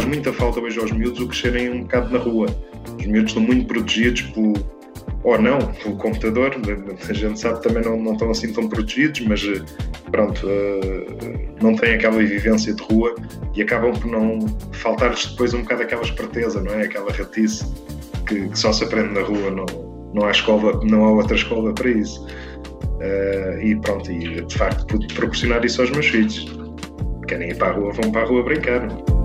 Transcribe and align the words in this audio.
Faz 0.00 0.08
muita 0.08 0.32
falta 0.32 0.60
hoje 0.60 0.80
aos 0.80 0.90
miúdos 0.92 1.20
o 1.20 1.28
crescerem 1.28 1.68
um 1.68 1.82
bocado 1.82 2.10
na 2.10 2.18
rua. 2.18 2.46
Os 2.98 3.04
miúdos 3.04 3.32
estão 3.32 3.42
muito 3.42 3.66
protegidos 3.66 4.22
por, 4.22 4.54
ou 5.22 5.38
não, 5.38 5.58
pelo 5.58 5.94
computador. 5.96 6.56
A 7.06 7.12
gente 7.12 7.38
sabe 7.38 7.62
também 7.62 7.84
não, 7.84 8.00
não 8.00 8.14
estão 8.14 8.30
assim 8.30 8.50
tão 8.50 8.66
protegidos, 8.66 9.20
mas 9.20 9.44
eh, 9.44 9.62
pronto, 10.10 10.46
uh, 10.46 11.62
não 11.62 11.76
têm 11.76 11.96
aquela 11.96 12.16
vivência 12.16 12.72
de 12.72 12.82
rua 12.82 13.14
e 13.54 13.60
acabam 13.60 13.92
por 13.92 14.10
não 14.10 14.38
faltar-lhes 14.72 15.26
depois 15.26 15.52
um 15.52 15.60
bocado 15.60 15.82
aquela 15.82 16.02
esperteza, 16.02 16.62
não 16.62 16.72
é? 16.72 16.84
Aquela 16.84 17.12
ratice 17.12 17.70
que, 18.26 18.48
que 18.48 18.58
só 18.58 18.72
se 18.72 18.84
aprende 18.84 19.12
na 19.12 19.20
rua, 19.20 19.50
não, 19.50 19.66
não 20.14 20.24
há 20.24 20.30
escola, 20.30 20.80
não 20.82 21.04
há 21.04 21.12
outra 21.12 21.36
escola 21.36 21.74
para 21.74 21.90
isso. 21.90 22.26
Uh, 22.26 23.60
e 23.60 23.78
pronto, 23.82 24.10
e 24.10 24.40
de 24.40 24.54
facto 24.56 24.86
pude 24.86 25.12
proporcionar 25.12 25.62
isso 25.62 25.82
aos 25.82 25.90
meus 25.90 26.06
filhos. 26.06 26.46
Querem 27.28 27.50
ir 27.50 27.58
para 27.58 27.68
a 27.68 27.72
rua, 27.72 27.92
vão 27.92 28.10
para 28.10 28.22
a 28.22 28.24
rua 28.24 28.42
brincar. 28.42 28.88
A 28.88 29.19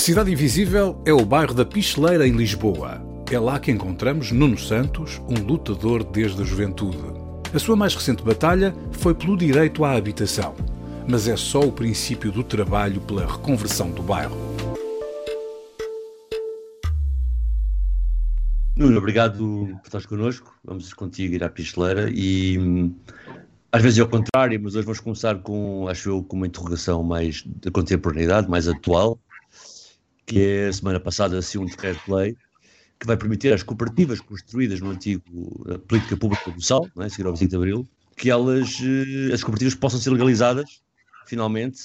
Cidade 0.00 0.32
Invisível 0.32 0.98
é 1.04 1.12
o 1.12 1.26
bairro 1.26 1.52
da 1.52 1.62
Picheleira, 1.62 2.26
em 2.26 2.32
Lisboa. 2.32 3.02
É 3.30 3.38
lá 3.38 3.60
que 3.60 3.70
encontramos 3.70 4.32
Nuno 4.32 4.56
Santos, 4.56 5.20
um 5.28 5.34
lutador 5.34 6.02
desde 6.02 6.40
a 6.40 6.44
juventude. 6.44 6.96
A 7.52 7.58
sua 7.58 7.76
mais 7.76 7.94
recente 7.94 8.22
batalha 8.22 8.74
foi 8.92 9.14
pelo 9.14 9.36
direito 9.36 9.84
à 9.84 9.92
habitação, 9.92 10.54
mas 11.06 11.28
é 11.28 11.36
só 11.36 11.60
o 11.60 11.70
princípio 11.70 12.32
do 12.32 12.42
trabalho 12.42 12.98
pela 13.02 13.30
reconversão 13.30 13.90
do 13.90 14.02
bairro. 14.02 14.34
Nuno, 18.78 18.96
obrigado 18.96 19.68
por 19.82 19.86
estar 19.86 20.02
connosco. 20.08 20.56
Vamos 20.64 20.94
contigo 20.94 21.34
ir 21.34 21.44
à 21.44 21.50
Picheleira 21.50 22.10
e 22.10 22.58
hum, 22.58 22.94
às 23.70 23.82
vezes 23.82 23.98
é 23.98 24.02
o 24.02 24.08
contrário, 24.08 24.58
mas 24.62 24.74
hoje 24.74 24.86
vamos 24.86 25.00
começar 25.00 25.38
com, 25.40 25.86
acho 25.88 26.08
eu, 26.08 26.22
com 26.22 26.36
uma 26.36 26.46
interrogação 26.46 27.04
mais 27.04 27.44
da 27.46 27.70
contemporaneidade, 27.70 28.48
mais 28.48 28.66
atual, 28.66 29.20
que 30.30 30.40
é 30.40 30.70
semana 30.70 31.00
passada 31.00 31.36
assim 31.36 31.58
um 31.58 31.64
decreto-lei 31.64 32.36
que 33.00 33.06
vai 33.06 33.16
permitir 33.16 33.52
às 33.52 33.64
cooperativas 33.64 34.20
construídas 34.20 34.80
no 34.80 34.90
antigo 34.90 35.24
política 35.88 36.16
pública 36.16 36.52
do 36.52 36.62
Sal, 36.62 36.88
não 36.94 37.02
é, 37.02 37.08
seguir 37.08 37.26
ao 37.26 37.32
25 37.32 37.50
de 37.50 37.56
Abril, 37.56 37.88
que 38.16 38.30
elas, 38.30 38.78
eh, 38.80 39.34
as 39.34 39.42
cooperativas 39.42 39.74
possam 39.74 39.98
ser 39.98 40.10
legalizadas, 40.10 40.82
finalmente, 41.26 41.80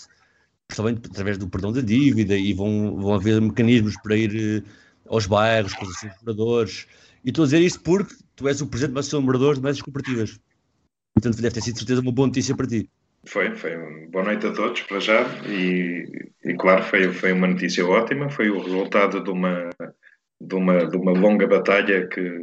principalmente 0.68 1.08
através 1.10 1.40
do 1.40 1.48
perdão 1.48 1.72
da 1.72 1.82
dívida 1.82 2.38
e 2.38 2.54
vão, 2.54 2.96
vão 2.98 3.16
haver 3.16 3.42
mecanismos 3.42 3.96
para 4.04 4.16
ir 4.16 4.36
eh, 4.36 4.70
aos 5.08 5.26
bairros, 5.26 5.74
com 5.74 5.86
os 5.86 5.96
moradores. 6.22 6.86
E 7.24 7.30
estou 7.30 7.44
a 7.44 7.48
dizer 7.48 7.62
isto 7.62 7.80
porque 7.80 8.14
tu 8.36 8.48
és 8.48 8.62
o 8.62 8.68
presidente 8.68 8.94
da 8.94 9.00
Associação 9.00 9.22
de 9.22 9.26
Moradores 9.26 9.58
de 9.58 9.64
Médias 9.64 9.82
Cooperativas. 9.82 10.40
Portanto, 11.16 11.42
deve 11.42 11.56
ter 11.56 11.62
sido, 11.62 11.74
de 11.74 11.80
certeza, 11.80 12.02
uma 12.02 12.12
boa 12.12 12.28
notícia 12.28 12.56
para 12.56 12.68
ti. 12.68 12.88
Foi, 13.28 13.56
foi. 13.56 13.76
Boa 14.08 14.24
noite 14.24 14.46
a 14.48 14.54
todos, 14.54 14.82
para 14.84 15.00
já. 15.00 15.24
E, 15.48 16.06
e 16.44 16.56
claro, 16.56 16.84
foi, 16.84 17.12
foi 17.12 17.32
uma 17.32 17.48
notícia 17.48 17.86
ótima. 17.86 18.30
Foi 18.30 18.50
o 18.50 18.60
resultado 18.60 19.24
de 19.24 19.30
uma, 19.30 19.70
de 20.40 20.56
uma, 20.56 20.86
de 20.86 20.98
uma 20.98 21.12
longa 21.12 21.48
batalha 21.48 22.08
que, 22.08 22.42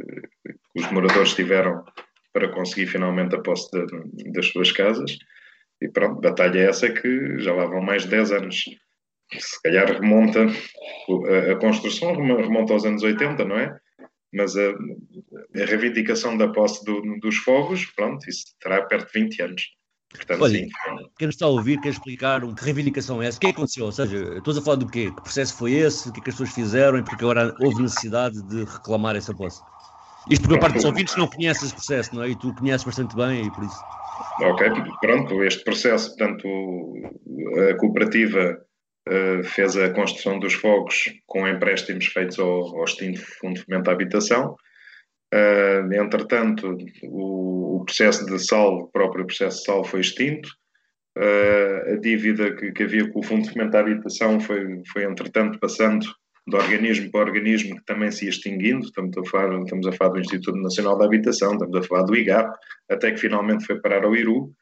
os 0.75 0.91
moradores 0.91 1.33
tiveram 1.35 1.83
para 2.33 2.49
conseguir 2.49 2.87
finalmente 2.87 3.35
a 3.35 3.39
posse 3.39 3.69
de, 3.71 4.31
das 4.31 4.47
suas 4.47 4.71
casas. 4.71 5.17
E 5.81 5.87
pronto, 5.87 6.19
batalha 6.19 6.69
essa 6.69 6.89
que 6.91 7.39
já 7.39 7.53
lá 7.53 7.65
vão 7.65 7.81
mais 7.81 8.03
de 8.03 8.09
10 8.09 8.31
anos 8.31 8.65
se 9.39 9.61
calhar 9.61 9.87
remonta 9.87 10.45
a, 10.45 11.51
a, 11.51 11.55
construção 11.55 12.13
remonta 12.15 12.73
aos 12.73 12.85
anos 12.85 13.03
80, 13.03 13.43
não 13.45 13.57
é? 13.57 13.75
Mas 14.33 14.55
a, 14.57 14.69
a 14.69 15.65
reivindicação 15.65 16.37
da 16.37 16.47
posse 16.47 16.83
do, 16.85 17.01
dos 17.19 17.37
fogos, 17.37 17.85
pronto, 17.95 18.27
isso 18.29 18.45
terá 18.59 18.81
perto 18.83 19.11
de 19.11 19.19
20 19.19 19.41
anos. 19.41 19.63
Portanto, 20.13 20.43
Olha, 20.43 20.59
sim. 20.59 20.69
quem 21.17 21.29
está 21.29 21.45
a 21.45 21.49
ouvir 21.49 21.81
quer 21.81 21.89
explicar 21.89 22.41
que 22.41 22.63
reivindicação 22.63 23.21
é 23.21 23.27
essa? 23.27 23.37
O 23.37 23.41
que 23.41 23.47
é 23.47 23.49
que 23.49 23.55
aconteceu? 23.55 23.85
Ou 23.85 23.91
seja, 23.91 24.37
estou 24.37 24.57
a 24.57 24.61
falar 24.61 24.77
do 24.77 24.87
quê? 24.87 25.11
Que 25.11 25.21
processo 25.21 25.55
foi 25.55 25.73
esse? 25.73 26.09
O 26.09 26.13
que 26.13 26.19
é 26.19 26.23
que 26.23 26.29
as 26.29 26.35
pessoas 26.35 26.53
fizeram 26.53 26.99
e 26.99 27.03
porque 27.03 27.23
agora 27.23 27.53
houve 27.59 27.81
necessidade 27.81 28.41
de 28.43 28.63
reclamar 28.63 29.15
essa 29.15 29.33
posse? 29.33 29.61
Isto 30.29 30.43
porque 30.43 30.57
a 30.57 30.59
parte 30.59 30.75
dos 30.75 30.85
ouvintes 30.85 31.15
não 31.17 31.27
conhece 31.27 31.65
esse 31.65 31.73
processo, 31.73 32.15
não 32.15 32.23
é? 32.23 32.29
E 32.29 32.35
tu 32.35 32.53
conheces 32.53 32.85
bastante 32.85 33.15
bem 33.15 33.45
e 33.45 33.51
por 33.51 33.63
isso. 33.63 33.77
Ok, 34.41 34.71
pronto, 35.01 35.43
este 35.43 35.63
processo, 35.63 36.15
portanto, 36.15 36.47
a 37.69 37.75
cooperativa 37.75 38.57
uh, 39.09 39.43
fez 39.43 39.75
a 39.75 39.89
construção 39.89 40.39
dos 40.39 40.53
fogos 40.53 41.11
com 41.25 41.47
empréstimos 41.47 42.05
feitos 42.05 42.39
ao, 42.39 42.77
ao 42.77 42.85
extinto 42.85 43.21
Fundo 43.39 43.55
de 43.55 43.65
Fomento 43.65 43.89
à 43.89 43.93
Habitação. 43.93 44.55
Uh, 45.33 45.91
entretanto, 45.93 46.77
o, 47.05 47.77
o, 47.77 47.85
processo 47.85 48.23
de 48.27 48.37
sal, 48.37 48.75
o 48.75 48.87
próprio 48.89 49.25
processo 49.25 49.59
de 49.59 49.63
sal 49.63 49.83
foi 49.83 50.01
extinto. 50.01 50.47
Uh, 51.17 51.93
a 51.93 51.95
dívida 51.95 52.55
que, 52.55 52.71
que, 52.71 52.83
havia 52.83 53.09
com 53.09 53.19
o 53.19 53.23
Fundo 53.23 53.43
de 53.43 53.51
Fomento 53.51 53.75
à 53.75 53.79
Habitação 53.79 54.39
foi, 54.39 54.83
foi, 54.91 55.05
entretanto, 55.05 55.59
passando 55.59 56.05
de 56.45 56.55
organismo 56.55 57.09
para 57.09 57.21
organismo 57.21 57.77
que 57.77 57.85
também 57.85 58.11
se 58.11 58.25
ia 58.25 58.29
extinguindo. 58.29 58.85
Estamos 58.85 59.17
a, 59.17 59.23
falar, 59.25 59.59
estamos 59.63 59.87
a 59.87 59.91
falar 59.93 60.11
do 60.11 60.19
Instituto 60.19 60.57
Nacional 60.59 60.97
da 60.99 61.05
Habitação, 61.05 61.53
estamos 61.53 61.75
a 61.77 61.83
falar 61.83 62.03
do 62.03 62.15
IGAP, 62.15 62.55
até 62.89 63.11
que 63.11 63.17
finalmente 63.17 63.65
foi 63.65 63.79
parar 63.79 64.03
ao 64.03 64.15
IRU. 64.15 64.53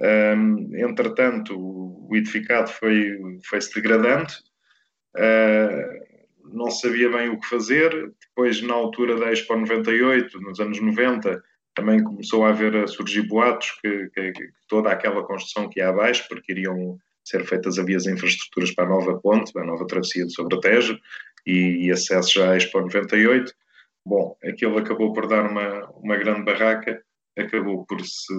Um, 0.00 0.76
entretanto, 0.76 1.56
o 1.56 2.14
edificado 2.14 2.68
foi, 2.68 3.18
foi-se 3.48 3.74
degradando, 3.74 4.32
uh, 5.16 6.09
não 6.52 6.70
sabia 6.70 7.10
bem 7.10 7.30
o 7.30 7.38
que 7.38 7.48
fazer. 7.48 8.12
Depois, 8.28 8.62
na 8.62 8.74
altura 8.74 9.16
da 9.18 9.32
Expo 9.32 9.56
98, 9.56 10.40
nos 10.40 10.60
anos 10.60 10.80
90, 10.80 11.42
também 11.74 12.02
começou 12.02 12.44
a 12.44 12.50
haver 12.50 12.76
a 12.76 12.86
surgir 12.86 13.22
boatos 13.22 13.70
que, 13.80 14.08
que, 14.10 14.32
que 14.32 14.48
toda 14.68 14.90
aquela 14.90 15.24
construção 15.24 15.68
que 15.68 15.80
há 15.80 15.90
abaixo, 15.90 16.26
porque 16.28 16.52
iriam 16.52 16.98
ser 17.24 17.44
feitas 17.44 17.78
as 17.78 18.06
infraestruturas 18.06 18.72
para 18.72 18.84
a 18.84 18.88
nova 18.88 19.20
ponte, 19.20 19.52
para 19.52 19.62
a 19.62 19.66
nova 19.66 19.86
travessia 19.86 20.24
do 20.24 20.32
Sobretejo 20.32 20.98
e, 21.46 21.86
e 21.86 21.90
acesso 21.90 22.34
já 22.34 22.52
à 22.52 22.56
Expo 22.56 22.80
98. 22.80 23.52
Bom, 24.04 24.36
aquilo 24.42 24.78
acabou 24.78 25.12
por 25.12 25.28
dar 25.28 25.48
uma, 25.48 25.86
uma 25.90 26.16
grande 26.16 26.44
barraca 26.44 27.00
acabou 27.40 27.84
por 27.86 28.00
se, 28.04 28.34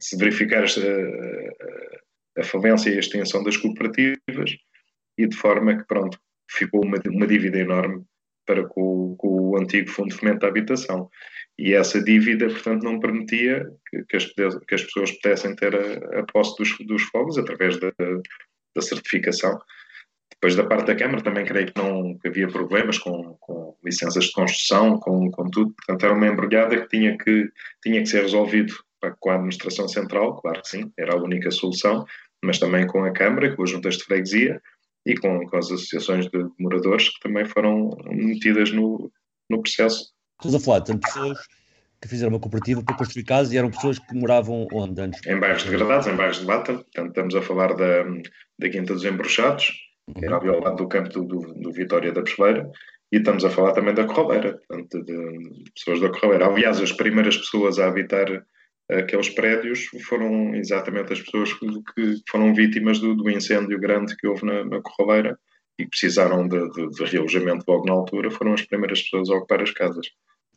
se 0.00 0.16
verificar 0.16 0.64
a, 0.64 2.40
a, 2.40 2.44
falência 2.44 2.90
e 2.90 2.96
a 2.96 3.00
extensão 3.00 3.42
das 3.42 3.56
cooperativas 3.56 4.56
e 5.18 5.26
de 5.26 5.36
forma 5.36 5.76
que, 5.76 5.84
pronto, 5.86 6.18
ficou 6.50 6.84
uma, 6.84 6.98
uma 7.06 7.26
dívida 7.26 7.58
enorme 7.58 8.04
para 8.46 8.66
com, 8.66 9.14
com, 9.16 9.50
o 9.50 9.58
antigo 9.58 9.90
Fundo 9.90 10.10
de 10.10 10.16
Fomento 10.16 10.40
da 10.40 10.48
Habitação. 10.48 11.08
E 11.58 11.74
essa 11.74 12.02
dívida, 12.02 12.48
portanto, 12.48 12.82
não 12.82 12.98
permitia 12.98 13.66
que, 13.88 14.04
que, 14.04 14.16
as, 14.16 14.26
que 14.26 14.74
as, 14.74 14.82
pessoas 14.82 15.12
pudessem 15.12 15.54
ter 15.54 15.74
a, 15.74 16.20
a 16.20 16.22
posse 16.24 16.56
dos, 16.56 16.76
dos 16.86 17.02
fogos 17.02 17.38
através 17.38 17.78
da, 17.78 17.92
da 18.74 18.82
certificação. 18.82 19.58
Depois 20.32 20.56
da 20.56 20.64
parte 20.64 20.86
da 20.86 20.96
Câmara 20.96 21.22
também 21.22 21.44
creio 21.44 21.66
que 21.66 21.80
não 21.80 22.18
que 22.18 22.28
havia 22.28 22.48
problemas 22.48 22.98
com, 22.98 23.36
com 23.40 23.76
licenças 23.84 24.24
de 24.24 24.32
construção, 24.32 24.98
com, 24.98 25.30
com 25.30 25.50
tudo, 25.50 25.74
portanto 25.74 26.04
era 26.04 26.14
uma 26.14 26.26
embrulhada 26.26 26.80
que 26.80 26.88
tinha 26.88 27.18
que, 27.18 27.50
tinha 27.82 28.00
que 28.00 28.08
ser 28.08 28.22
resolvido 28.22 28.74
com 29.18 29.30
a 29.30 29.34
administração 29.34 29.86
central, 29.86 30.40
claro 30.40 30.62
que 30.62 30.68
sim, 30.68 30.90
era 30.98 31.14
a 31.14 31.22
única 31.22 31.50
solução, 31.50 32.06
mas 32.42 32.58
também 32.58 32.86
com 32.86 33.04
a 33.04 33.12
Câmara, 33.12 33.54
com 33.54 33.62
as 33.62 33.70
juntas 33.70 33.98
de 33.98 34.04
freguesia 34.04 34.62
e 35.06 35.16
com, 35.16 35.46
com 35.46 35.56
as 35.56 35.66
associações 35.66 36.26
de 36.26 36.46
moradores 36.58 37.08
que 37.08 37.20
também 37.20 37.44
foram 37.44 37.90
metidas 38.10 38.70
no, 38.72 39.10
no 39.48 39.62
processo. 39.62 40.12
Estás 40.38 40.54
a 40.54 40.60
falar 40.60 40.80
de 40.80 40.98
pessoas 40.98 41.38
que 42.00 42.08
fizeram 42.08 42.32
uma 42.32 42.40
cooperativa 42.40 42.82
para 42.82 42.96
construir 42.96 43.24
casas 43.24 43.52
e 43.52 43.58
eram 43.58 43.70
pessoas 43.70 43.98
que 43.98 44.14
moravam 44.14 44.66
onde 44.72 45.00
antes? 45.02 45.20
Em 45.26 45.38
bairros 45.38 45.64
degradados, 45.64 46.06
em 46.06 46.16
bairros 46.16 46.40
de 46.40 46.46
Bata, 46.46 46.74
portanto 46.74 47.08
estamos 47.08 47.34
a 47.34 47.42
falar 47.42 47.74
da, 47.74 48.04
da 48.58 48.68
Quinta 48.70 48.94
dos 48.94 49.04
Embruxados, 49.04 49.70
que 50.16 50.24
era 50.24 50.38
ali 50.38 50.48
ao 50.48 50.60
lado 50.60 50.76
do 50.76 50.88
campo 50.88 51.10
do, 51.10 51.24
do, 51.24 51.54
do 51.54 51.72
Vitória 51.72 52.10
da 52.10 52.22
Pesleira, 52.22 52.70
e 53.12 53.18
estamos 53.18 53.44
a 53.44 53.50
falar 53.50 53.72
também 53.72 53.94
da 53.94 54.04
Corraleira, 54.04 54.58
portanto, 54.66 55.04
de, 55.04 55.12
de, 55.14 55.70
pessoas 55.74 56.00
da 56.00 56.08
Corraleira. 56.10 56.46
Aliás, 56.46 56.80
as 56.80 56.92
primeiras 56.92 57.36
pessoas 57.36 57.78
a 57.78 57.88
habitar 57.88 58.26
aqueles 58.98 59.28
prédios 59.28 59.86
foram 60.06 60.54
exatamente 60.54 61.12
as 61.12 61.20
pessoas 61.20 61.52
que, 61.52 61.66
foram 62.28 62.54
vítimas 62.54 62.98
do, 62.98 63.14
do, 63.14 63.30
incêndio 63.30 63.78
grande 63.78 64.16
que 64.16 64.26
houve 64.26 64.44
na, 64.44 64.64
na 64.64 64.80
Corraleira 64.80 65.38
e 65.78 65.84
que 65.84 65.90
precisaram 65.90 66.46
de, 66.46 66.70
de, 66.70 66.90
de, 66.90 67.04
realojamento 67.04 67.64
logo 67.68 67.86
na 67.86 67.92
altura, 67.92 68.30
foram 68.30 68.52
as 68.52 68.62
primeiras 68.62 69.02
pessoas 69.02 69.30
a 69.30 69.34
ocupar 69.34 69.62
as 69.62 69.70
casas. 69.70 70.06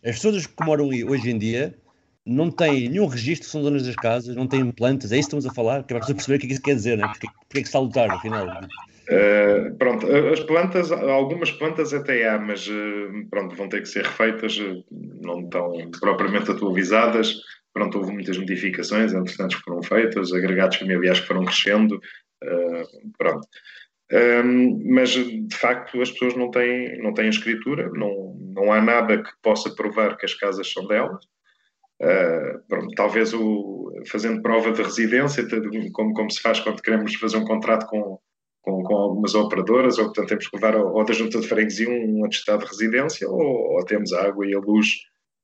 As 0.04 0.16
pessoas 0.16 0.46
que 0.46 0.66
moram 0.66 0.90
aí 0.90 1.04
hoje 1.04 1.30
em 1.30 1.38
dia 1.38 1.76
não 2.26 2.50
têm 2.50 2.90
nenhum 2.90 3.06
registro, 3.06 3.50
são 3.50 3.62
donas 3.62 3.86
das 3.86 3.96
casas, 3.96 4.36
não 4.36 4.48
têm 4.48 4.72
plantas, 4.72 5.12
é 5.12 5.18
isso 5.18 5.30
que 5.30 5.36
estamos 5.36 5.46
a 5.46 5.54
falar, 5.54 5.84
que 5.84 5.94
é 5.94 6.00
para 6.00 6.08
perceber 6.08 6.38
o 6.38 6.40
que 6.40 6.46
é 6.46 6.48
que 6.48 6.54
isso 6.54 6.64
quer 6.64 6.76
dizer, 6.76 6.98
né? 6.98 7.08
porque, 7.08 7.28
porque 7.28 7.60
é 7.60 7.62
que 7.62 7.68
está 7.68 7.80
a 7.80 7.82
lutar, 7.82 8.12
afinal. 8.12 8.48
Uh, 8.48 9.76
pronto, 9.78 10.08
as 10.08 10.40
plantas, 10.40 10.92
algumas 10.92 11.52
plantas 11.52 11.94
até 11.94 12.28
há, 12.28 12.40
mas 12.40 12.66
uh, 12.68 13.28
pronto, 13.30 13.56
vão 13.56 13.68
ter 13.68 13.82
que 13.82 13.90
ser 13.90 14.06
refeitas, 14.06 14.58
não 15.22 15.42
estão 15.42 15.74
propriamente 16.00 16.52
atualizadas. 16.52 17.36
Pronto, 17.74 17.98
houve 17.98 18.12
muitas 18.12 18.38
modificações, 18.38 19.14
entretanto, 19.14 19.58
que 19.58 19.64
foram 19.64 19.82
feitas, 19.82 20.32
agregados 20.32 20.78
familiares 20.78 21.20
que 21.22 21.28
foram 21.28 21.44
crescendo, 21.44 22.00
pronto. 23.18 23.48
Um, 24.12 24.94
mas 24.94 25.10
de 25.12 25.56
facto 25.56 26.00
as 26.00 26.12
pessoas 26.12 26.36
não 26.36 26.52
têm, 26.52 27.02
não 27.02 27.14
têm 27.14 27.30
escritura, 27.30 27.90
não, 27.94 28.36
não 28.54 28.72
há 28.72 28.80
nada 28.80 29.24
que 29.24 29.32
possa 29.42 29.74
provar 29.74 30.18
que 30.18 30.26
as 30.26 30.36
casas 30.36 30.72
são 30.72 30.86
delas. 30.86 31.26
Uh, 32.00 32.60
pronto, 32.68 32.94
talvez 32.96 33.34
o, 33.34 33.92
fazendo 34.08 34.42
prova 34.42 34.72
de 34.72 34.84
residência, 34.84 35.44
como, 35.94 36.14
como 36.14 36.30
se 36.30 36.42
faz 36.42 36.60
quando 36.60 36.82
queremos 36.82 37.16
fazer 37.16 37.38
um 37.38 37.46
contrato 37.46 37.88
com, 37.88 38.20
com, 38.62 38.84
com 38.84 38.96
algumas 38.96 39.34
operadoras, 39.34 39.98
ou 39.98 40.06
portanto 40.06 40.30
temos 40.30 40.48
que 40.48 40.58
levar 40.58 40.76
ao, 40.76 40.96
ao 40.96 41.06
da 41.06 41.14
junta 41.14 41.40
de 41.40 41.48
freguesia 41.48 41.90
um, 41.90 42.26
atestado 42.26 42.66
de 42.66 42.70
residência, 42.70 43.28
ou, 43.28 43.42
ou, 43.42 43.86
temos 43.86 44.12
a 44.14 44.28
água 44.28 44.46
e 44.46 44.54
a 44.54 44.60
luz 44.60 44.90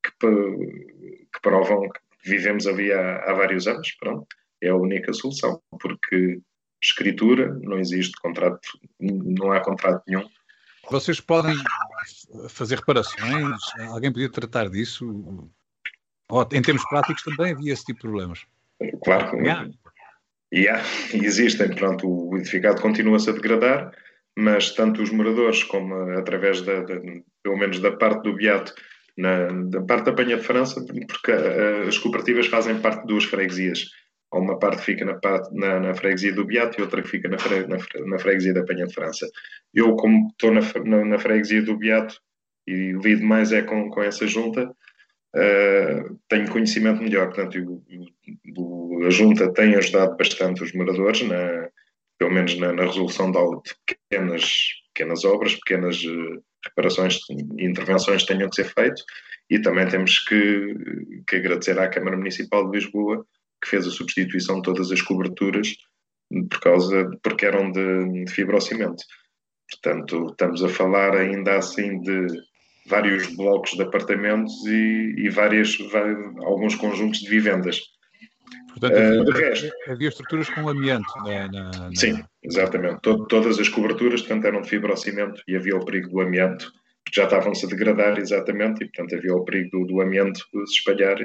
que, 0.03 0.11
que 0.11 1.41
provam 1.41 1.89
vivemos 2.23 2.67
ali 2.67 2.91
há, 2.91 3.17
há 3.23 3.33
vários 3.33 3.67
anos. 3.67 3.91
Pronto, 3.99 4.27
é 4.61 4.69
a 4.69 4.75
única 4.75 5.13
solução, 5.13 5.61
porque 5.79 6.39
escritura, 6.81 7.53
não 7.61 7.77
existe 7.77 8.13
contrato, 8.21 8.67
não 8.99 9.51
há 9.51 9.59
contrato 9.59 10.03
nenhum. 10.07 10.27
Vocês 10.89 11.19
podem 11.19 11.55
fazer 12.49 12.77
reparações? 12.77 13.57
Alguém 13.89 14.11
podia 14.11 14.29
tratar 14.29 14.69
disso? 14.69 15.51
Ou, 16.29 16.47
em 16.51 16.61
termos 16.61 16.83
práticos 16.89 17.23
também 17.23 17.53
havia 17.53 17.73
esse 17.73 17.85
tipo 17.85 17.99
de 17.99 18.07
problemas? 18.07 18.45
Claro 19.03 19.37
yeah. 19.37 19.69
Yeah, 20.51 20.83
existem. 21.13 21.75
Pronto, 21.75 22.07
o 22.07 22.37
edificado 22.37 22.81
continua-se 22.81 23.29
a 23.29 23.33
degradar, 23.33 23.91
mas 24.35 24.71
tanto 24.71 25.01
os 25.03 25.11
moradores 25.11 25.63
como 25.63 25.93
através 26.17 26.61
da, 26.61 26.81
da 26.81 26.95
pelo 27.43 27.57
menos 27.57 27.79
da 27.79 27.91
parte 27.91 28.23
do 28.23 28.35
Beato, 28.35 28.73
na, 29.19 29.47
da 29.47 29.81
parte 29.81 30.05
da 30.05 30.13
Penha 30.13 30.37
de 30.37 30.43
França, 30.43 30.83
porque 30.83 31.31
uh, 31.31 31.87
as 31.87 31.97
cooperativas 31.97 32.47
fazem 32.47 32.79
parte 32.79 33.01
de 33.01 33.07
duas 33.07 33.23
freguesias 33.25 33.87
uma 34.37 34.59
parte 34.59 34.83
fica 34.83 35.05
na, 35.05 35.19
na, 35.51 35.79
na, 35.79 35.93
freguesia 35.95 36.33
do 36.33 36.45
Beato 36.45 36.79
e 36.79 36.83
outra 36.83 37.03
fica 37.03 37.27
na, 37.27 37.37
fre, 37.37 37.65
na, 37.65 37.77
na, 38.05 38.19
freguesia 38.19 38.53
da 38.53 38.63
Penha 38.63 38.85
de 38.85 38.93
França. 38.93 39.27
Eu, 39.73 39.95
como 39.95 40.27
estou 40.29 40.51
na, 40.51 41.05
na, 41.05 41.19
freguesia 41.19 41.63
do 41.63 41.77
Beato 41.77 42.19
e 42.67 42.91
lido 42.91 43.23
mais 43.25 43.51
é 43.51 43.63
com, 43.63 43.89
com 43.89 44.03
essa 44.03 44.27
junta, 44.27 44.69
uh, 45.35 46.19
tenho 46.27 46.51
conhecimento 46.51 47.01
melhor. 47.01 47.27
Portanto, 47.27 47.57
eu, 47.57 49.05
a 49.07 49.09
junta 49.09 49.51
tem 49.51 49.75
ajudado 49.75 50.15
bastante 50.15 50.63
os 50.63 50.73
moradores, 50.73 51.23
na, 51.23 51.69
pelo 52.19 52.31
menos 52.31 52.57
na, 52.59 52.71
resolução 52.71 53.31
de, 53.31 53.39
pequenas, 53.87 54.67
pequenas 54.93 55.23
obras, 55.25 55.55
pequenas 55.55 56.03
uh, 56.03 56.43
reparações 56.65 57.19
e 57.57 57.65
intervenções 57.65 58.25
tenham 58.25 58.49
que 58.49 58.55
ser 58.55 58.65
feitas. 58.65 59.03
E 59.49 59.59
também 59.59 59.87
temos 59.87 60.19
que, 60.19 60.75
que 61.27 61.37
agradecer 61.37 61.79
à 61.79 61.89
Câmara 61.89 62.17
Municipal 62.17 62.69
de 62.69 62.77
Lisboa 62.77 63.25
que 63.61 63.69
fez 63.69 63.87
a 63.87 63.91
substituição 63.91 64.57
de 64.57 64.63
todas 64.63 64.91
as 64.91 65.01
coberturas 65.01 65.75
por 66.49 66.59
causa, 66.59 67.09
porque 67.23 67.45
eram 67.45 67.71
de, 67.71 68.23
de 68.25 68.31
fibrocimento. 68.31 69.03
Portanto, 69.71 70.27
estamos 70.31 70.63
a 70.63 70.69
falar 70.69 71.15
ainda 71.15 71.57
assim 71.57 71.99
de 72.01 72.27
vários 72.87 73.27
blocos 73.35 73.71
de 73.71 73.81
apartamentos 73.81 74.53
e, 74.65 75.13
e 75.17 75.29
várias, 75.29 75.77
alguns 76.43 76.75
conjuntos 76.75 77.19
de 77.19 77.29
vivendas. 77.29 77.81
Portanto, 78.79 78.97
havia, 78.97 79.21
uh, 79.21 79.25
de 79.25 79.31
resto, 79.31 79.71
havia 79.87 80.09
estruturas 80.09 80.49
com 80.49 80.69
amianto. 80.69 81.07
Na, 81.23 81.47
na, 81.47 81.71
na... 81.71 81.95
Sim, 81.95 82.23
exatamente. 82.43 83.01
Todo, 83.01 83.25
todas 83.27 83.59
as 83.59 83.69
coberturas, 83.69 84.21
portanto, 84.21 84.45
eram 84.45 84.61
de 84.61 84.69
fibrocimento 84.69 85.41
e 85.47 85.55
havia 85.55 85.75
o 85.75 85.85
perigo 85.85 86.09
do 86.09 86.21
amianto, 86.21 86.71
porque 87.03 87.19
já 87.19 87.25
estavam-se 87.25 87.65
a 87.65 87.69
degradar 87.69 88.17
exatamente, 88.17 88.83
e, 88.83 88.87
portanto, 88.87 89.15
havia 89.15 89.35
o 89.35 89.43
perigo 89.43 89.69
do, 89.71 89.85
do 89.85 90.01
amianto 90.01 90.39
se 90.65 90.77
espalhar 90.77 91.17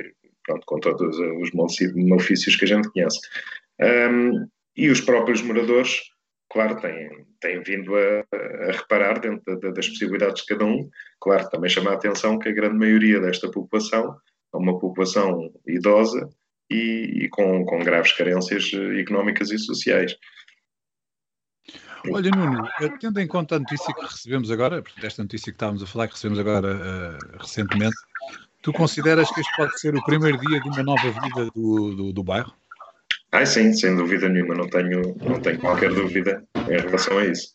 pronto, 0.45 0.65
com 0.67 0.79
todos 0.81 1.19
os 1.19 1.51
malefícios 1.53 2.56
que 2.56 2.65
a 2.65 2.69
gente 2.69 2.91
conhece. 2.91 3.19
Um, 3.81 4.47
e 4.77 4.89
os 4.91 5.00
próprios 5.00 5.43
moradores, 5.43 6.00
claro, 6.50 6.81
têm, 6.81 7.27
têm 7.41 7.62
vindo 7.62 7.95
a, 7.97 8.25
a 8.69 8.73
reparar 8.73 9.21
dentro 9.21 9.59
da, 9.61 9.71
das 9.71 9.89
possibilidades 9.89 10.43
de 10.43 10.49
cada 10.49 10.65
um. 10.65 10.89
Claro, 11.21 11.49
também 11.50 11.71
chama 11.71 11.91
a 11.91 11.95
atenção 11.95 12.39
que 12.39 12.49
a 12.49 12.53
grande 12.53 12.77
maioria 12.77 13.21
desta 13.21 13.50
população 13.50 14.17
é 14.53 14.57
uma 14.57 14.79
população 14.79 15.50
idosa 15.67 16.29
e, 16.70 17.25
e 17.25 17.28
com, 17.28 17.64
com 17.64 17.82
graves 17.82 18.12
carências 18.12 18.70
económicas 18.99 19.50
e 19.50 19.58
sociais. 19.58 20.16
Olha, 22.11 22.31
Nuno, 22.31 22.69
tendo 23.00 23.19
em 23.19 23.26
conta 23.26 23.56
a 23.56 23.58
notícia 23.58 23.94
que 23.94 24.02
recebemos 24.02 24.50
agora, 24.50 24.82
esta 25.02 25.22
notícia 25.22 25.50
que 25.50 25.56
estávamos 25.56 25.82
a 25.82 25.87
falar, 25.87 26.06
que 26.08 26.14
recebemos 26.14 26.38
agora 26.38 26.76
uh, 26.76 27.38
recentemente, 27.38 27.96
Tu 28.64 28.72
consideras 28.72 29.31
que 29.31 29.40
este 29.40 29.56
pode 29.58 29.78
ser 29.78 29.94
o 29.94 30.02
primeiro 30.05 30.38
dia 30.38 30.58
de 30.58 30.69
uma 30.70 30.82
nova 30.82 31.11
vida 31.11 31.50
do, 31.55 31.94
do, 31.94 32.12
do 32.14 32.25
bairro? 32.25 32.50
Ah, 33.31 33.44
sim, 33.44 33.75
sem 33.75 33.94
dúvida 33.94 34.26
nenhuma, 34.26 34.55
não 34.55 34.66
tenho, 34.66 35.14
não 35.20 35.38
tenho 35.38 35.58
qualquer 35.58 35.93
dúvida 35.93 36.43
em 36.56 36.81
relação 36.81 37.19
a 37.19 37.26
isso. 37.26 37.55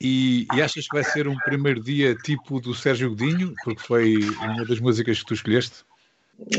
E, 0.00 0.46
e, 0.54 0.62
achas 0.62 0.86
que 0.86 0.94
vai 0.94 1.02
ser 1.02 1.26
um 1.26 1.34
primeiro 1.38 1.82
dia 1.82 2.14
tipo 2.14 2.60
do 2.60 2.72
Sérgio 2.72 3.10
Godinho, 3.10 3.52
porque 3.64 3.82
foi 3.82 4.18
uma 4.40 4.64
das 4.64 4.78
músicas 4.78 5.18
que 5.18 5.26
tu 5.26 5.34
escolheste? 5.34 5.84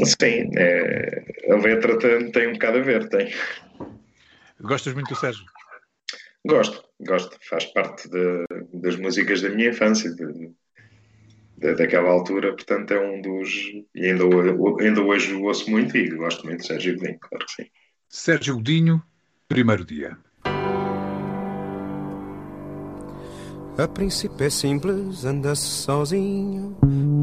Sim, 0.04 0.52
é, 0.58 1.24
a 1.52 1.56
letra 1.56 1.98
tem, 1.98 2.32
tem 2.32 2.48
um 2.50 2.54
bocado 2.54 2.80
a 2.80 2.82
ver, 2.82 3.08
tem. 3.10 3.34
Gostas 4.60 4.94
muito 4.94 5.10
do 5.10 5.16
Sérgio? 5.16 5.46
Gosto, 6.46 6.84
gosto. 7.00 7.38
Faz 7.48 7.66
parte 7.66 8.10
de, 8.10 8.46
das 8.74 8.98
músicas 8.98 9.42
da 9.42 9.50
minha 9.50 9.70
infância, 9.70 10.14
de, 10.14 10.52
daquela 11.76 12.10
altura, 12.10 12.54
portanto 12.54 12.92
é 12.94 13.00
um 13.00 13.22
dos. 13.22 13.50
E 13.96 14.06
ainda, 14.06 14.24
ainda 14.82 15.02
hoje 15.02 15.34
o 15.34 15.44
ouço 15.44 15.70
muito 15.70 15.96
e 15.98 16.10
gosto 16.10 16.46
muito 16.46 16.62
de 16.62 16.68
Sérgio 16.68 16.96
Godinho, 16.96 17.20
claro 17.20 17.46
que 17.46 17.64
sim. 17.64 17.70
Sérgio 18.08 18.56
Godinho, 18.56 19.02
primeiro 19.48 19.86
dia. 19.86 20.18
A 23.78 23.88
princípio 23.88 24.46
é 24.46 24.50
simples, 24.50 25.24
anda-se 25.24 25.62
sozinho, 25.62 26.78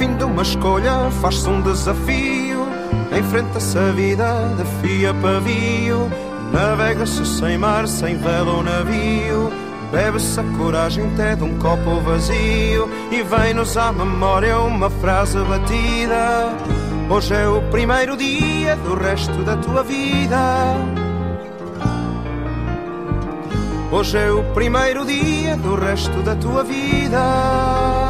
Fim 0.00 0.16
de 0.16 0.24
uma 0.24 0.40
escolha, 0.40 1.10
faz-se 1.20 1.46
um 1.46 1.60
desafio. 1.60 2.66
Enfrenta-se 3.14 3.76
a 3.76 3.92
vida 3.92 4.48
de 4.56 4.64
fio 4.80 5.10
a 5.10 5.14
pavio. 5.14 6.10
Navega-se 6.50 7.26
sem 7.26 7.58
mar, 7.58 7.86
sem 7.86 8.16
vela 8.16 8.50
ou 8.50 8.62
navio. 8.62 9.52
Bebe-se 9.92 10.40
a 10.40 10.44
coragem 10.56 11.04
até 11.12 11.36
de 11.36 11.44
um 11.44 11.58
copo 11.58 12.00
vazio. 12.00 12.88
E 13.10 13.22
vem-nos 13.22 13.76
à 13.76 13.92
memória 13.92 14.58
uma 14.60 14.88
frase 14.88 15.38
batida. 15.40 16.56
Hoje 17.10 17.34
é 17.34 17.46
o 17.46 17.60
primeiro 17.70 18.16
dia 18.16 18.76
do 18.76 18.94
resto 18.94 19.44
da 19.44 19.58
tua 19.58 19.82
vida. 19.82 20.76
Hoje 23.92 24.16
é 24.16 24.30
o 24.30 24.42
primeiro 24.54 25.04
dia 25.04 25.56
do 25.56 25.74
resto 25.74 26.22
da 26.22 26.34
tua 26.36 26.64
vida. 26.64 28.09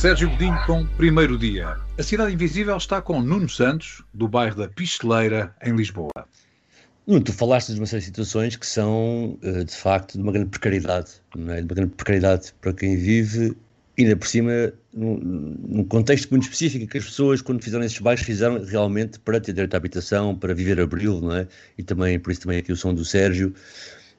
Sérgio 0.00 0.30
Godinho 0.30 0.58
com 0.64 0.86
Primeiro 0.96 1.36
Dia. 1.36 1.76
A 1.98 2.02
Cidade 2.02 2.32
Invisível 2.32 2.74
está 2.78 3.02
com 3.02 3.20
Nuno 3.20 3.50
Santos, 3.50 4.02
do 4.14 4.26
bairro 4.26 4.56
da 4.56 4.66
Pisteleira, 4.66 5.54
em 5.62 5.76
Lisboa. 5.76 6.26
Nuno, 7.06 7.20
tu 7.20 7.34
falaste 7.34 7.74
de 7.74 7.78
uma 7.78 7.84
série 7.84 8.00
de 8.00 8.06
situações 8.06 8.56
que 8.56 8.66
são, 8.66 9.38
eh, 9.42 9.62
de 9.62 9.76
facto, 9.76 10.14
de 10.14 10.22
uma 10.22 10.32
grande 10.32 10.48
precariedade, 10.48 11.10
não 11.36 11.52
é? 11.52 11.58
de 11.58 11.64
uma 11.64 11.74
grande 11.74 11.92
precariedade 11.92 12.54
para 12.62 12.72
quem 12.72 12.96
vive, 12.96 13.54
ainda 13.98 14.16
por 14.16 14.26
cima, 14.26 14.72
num 14.94 15.84
contexto 15.84 16.30
muito 16.30 16.44
específico, 16.44 16.86
que 16.86 16.96
as 16.96 17.04
pessoas, 17.04 17.42
quando 17.42 17.62
fizeram 17.62 17.84
esses 17.84 17.98
bairros, 17.98 18.24
fizeram 18.24 18.64
realmente 18.64 19.18
para 19.18 19.38
ter 19.38 19.52
direito 19.52 19.74
à 19.74 19.76
habitação, 19.76 20.34
para 20.34 20.54
viver 20.54 20.80
abril, 20.80 21.20
não 21.20 21.36
é? 21.36 21.46
E 21.76 21.82
também, 21.82 22.18
por 22.18 22.30
isso 22.30 22.40
também 22.40 22.56
aqui 22.56 22.72
o 22.72 22.76
som 22.76 22.94
do 22.94 23.04
Sérgio. 23.04 23.54